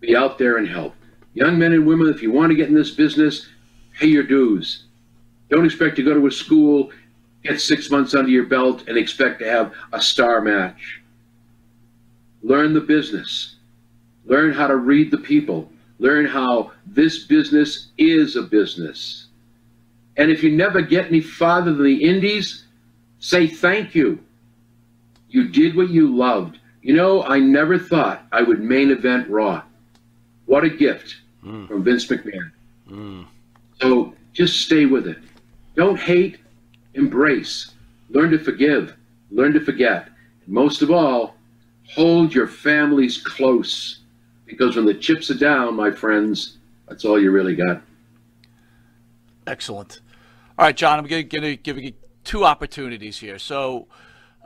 [0.00, 0.94] Be out there and help.
[1.32, 3.48] Young men and women, if you want to get in this business,
[3.98, 4.84] pay your dues.
[5.52, 6.90] Don't expect to go to a school,
[7.44, 11.02] get six months under your belt, and expect to have a star match.
[12.42, 13.56] Learn the business.
[14.24, 15.70] Learn how to read the people.
[15.98, 19.26] Learn how this business is a business.
[20.16, 22.64] And if you never get any farther than the indies,
[23.18, 24.20] say thank you.
[25.28, 26.60] You did what you loved.
[26.80, 29.64] You know, I never thought I would main event Raw.
[30.46, 31.66] What a gift hmm.
[31.66, 32.52] from Vince McMahon.
[32.88, 33.22] Hmm.
[33.82, 35.18] So just stay with it.
[35.74, 36.38] Don't hate,
[36.94, 37.72] embrace.
[38.10, 38.94] Learn to forgive,
[39.30, 40.08] learn to forget.
[40.44, 41.34] And most of all,
[41.88, 44.00] hold your families close.
[44.44, 47.82] Because when the chips are down, my friends, that's all you really got.
[49.46, 50.00] Excellent.
[50.58, 51.92] All right, John, I'm going to give you
[52.22, 53.38] two opportunities here.
[53.38, 53.88] So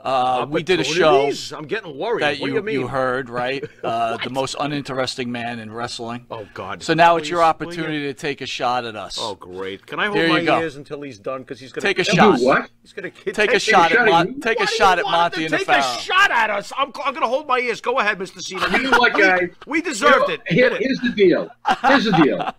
[0.03, 2.21] uh, we did a show I'm getting worried.
[2.23, 2.87] that what you, do you mean?
[2.87, 3.63] heard, right?
[3.83, 6.25] Uh, the most uninteresting man in wrestling.
[6.29, 6.83] Oh God!
[6.83, 8.07] So now it's your opportunity you?
[8.07, 9.17] to take a shot at us.
[9.19, 9.85] Oh great!
[9.85, 10.59] Can I hold Here my go.
[10.59, 11.41] ears until he's done?
[11.41, 12.39] Because he's gonna Take a He's shot.
[12.41, 12.69] what?
[12.81, 15.15] He's gonna Take a shot at Mon- take a Why do you shot at want
[15.15, 16.73] him Monte to and the Take a shot at us.
[16.77, 17.79] I'm, I'm gonna hold my ears.
[17.81, 18.41] Go ahead, Mr.
[18.41, 18.77] Cena.
[18.77, 19.49] You know what, We- guys?
[19.65, 20.41] We deserved You it.
[20.47, 20.81] here- it.
[20.81, 21.49] here's the deal.
[21.83, 22.53] Here's the deal.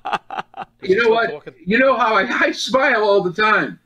[0.83, 1.55] you know what?
[1.65, 3.79] You know how I, I smile all the time.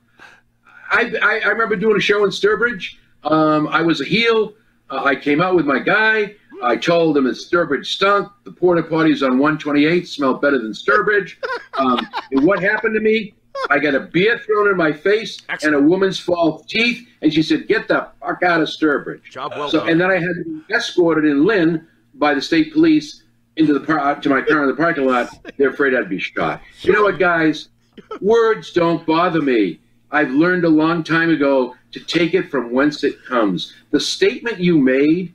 [0.90, 2.96] I, I, I remember doing a show in Sturbridge.
[3.24, 4.54] Um, I was a heel.
[4.90, 6.34] Uh, I came out with my guy.
[6.62, 8.28] I told him that Sturbridge stunk.
[8.44, 11.36] The porta potties on 128 smell better than Sturbridge.
[11.74, 13.34] Um, and what happened to me?
[13.70, 17.42] I got a beer thrown in my face and a woman's false teeth, and she
[17.42, 19.90] said, "Get the fuck out of Sturbridge." Job well so, done.
[19.90, 23.22] and then I had to be escorted in Lynn by the state police
[23.56, 25.28] into the par- to my car in the parking lot.
[25.58, 26.62] They're afraid I'd be shot.
[26.80, 27.68] You know what, guys?
[28.20, 29.80] Words don't bother me.
[30.10, 33.74] I've learned a long time ago to take it from whence it comes.
[33.90, 35.32] The statement you made,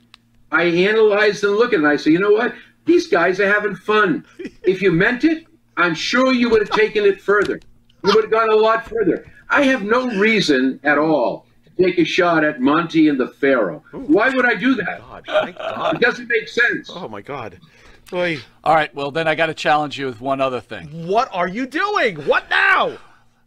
[0.50, 2.54] I analyzed and looked at it, and I say, you know what?
[2.84, 4.24] These guys are having fun.
[4.62, 5.46] If you meant it,
[5.76, 7.60] I'm sure you would have taken it further.
[8.04, 9.24] You would have gone a lot further.
[9.48, 13.82] I have no reason at all to take a shot at Monte and the Pharaoh.
[13.92, 15.00] Why would I do that?
[15.94, 16.90] It doesn't make sense.
[16.92, 17.58] Oh my God!
[18.10, 21.06] Boy, All right, well, then I got to challenge you with one other thing.
[21.06, 22.16] what are you doing?
[22.26, 22.98] What now?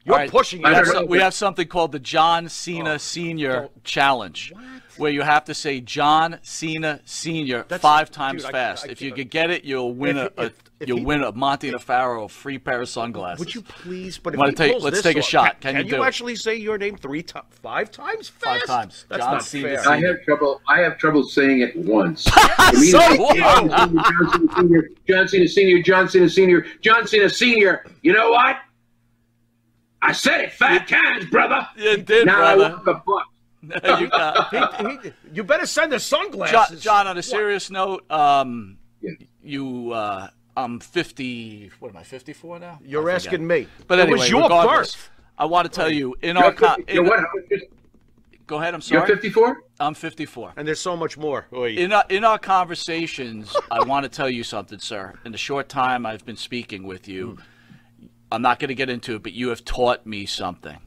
[0.03, 0.65] You're All right, pushing it.
[0.67, 2.97] have, don't some- know, we have something called the John Cena oh.
[2.97, 3.71] Senior oh.
[3.83, 4.51] Challenge,
[4.97, 8.85] where you have to say John Cena Senior That's- five times dude, fast.
[8.87, 10.97] I if you can't- could get it, you'll win If- a, a if- if you'll
[10.97, 13.37] he- win a Monte and a Pharaoh free pair of sunglasses.
[13.45, 14.17] Would you please?
[14.17, 15.61] But if Wanna take- let's take a off- shot.
[15.61, 16.07] Can, Can you you it?
[16.07, 18.65] actually say your name three times, five times fast?
[18.65, 19.05] Five times.
[19.07, 19.87] That's John not Cena fair.
[19.87, 20.61] I have trouble.
[20.67, 22.23] I have trouble saying it once.
[22.73, 23.35] So what?
[23.37, 27.85] John Cena Senior, John Cena Senior, John Cena Senior, John Cena Senior.
[28.01, 28.57] You know what?
[30.01, 31.67] I said it five times, brother.
[31.77, 32.73] You did, now I brother.
[32.75, 33.27] want the buck.
[34.01, 36.81] you, got- He- he- you better send the John, sunglasses.
[36.81, 39.11] John, on a serious note, um, Yeah.
[39.43, 40.27] you, uh,
[40.57, 41.71] I'm 50.
[41.79, 42.03] What am I?
[42.03, 42.79] 54 now.
[42.83, 43.67] You're I asking me.
[43.87, 45.09] But It anyway, was your regardless, birth.
[45.37, 47.19] I want to tell you in You're, our con- 50 you're in- what?
[48.47, 48.73] Go ahead.
[48.73, 49.07] I'm sorry.
[49.07, 49.63] You're 54.
[49.79, 50.53] I'm 54.
[50.57, 51.45] And there's so much more.
[51.53, 51.75] Oy.
[51.77, 55.13] In our, in our conversations, I want to tell you something, sir.
[55.23, 57.37] In the short time I've been speaking with you,
[58.31, 60.77] I'm not going to get into it, but you have taught me something.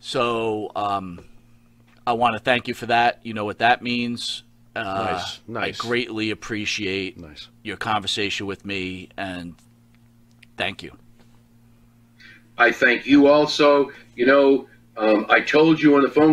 [0.00, 1.24] So um,
[2.06, 3.20] I want to thank you for that.
[3.22, 4.42] You know what that means.
[4.76, 5.80] Uh, Nice, nice.
[5.80, 7.48] I greatly appreciate Nice.
[7.62, 9.54] your conversation with me, and
[10.56, 10.96] thank you.
[12.58, 13.92] I thank you also.
[14.16, 16.32] You know, um, I told you on the phone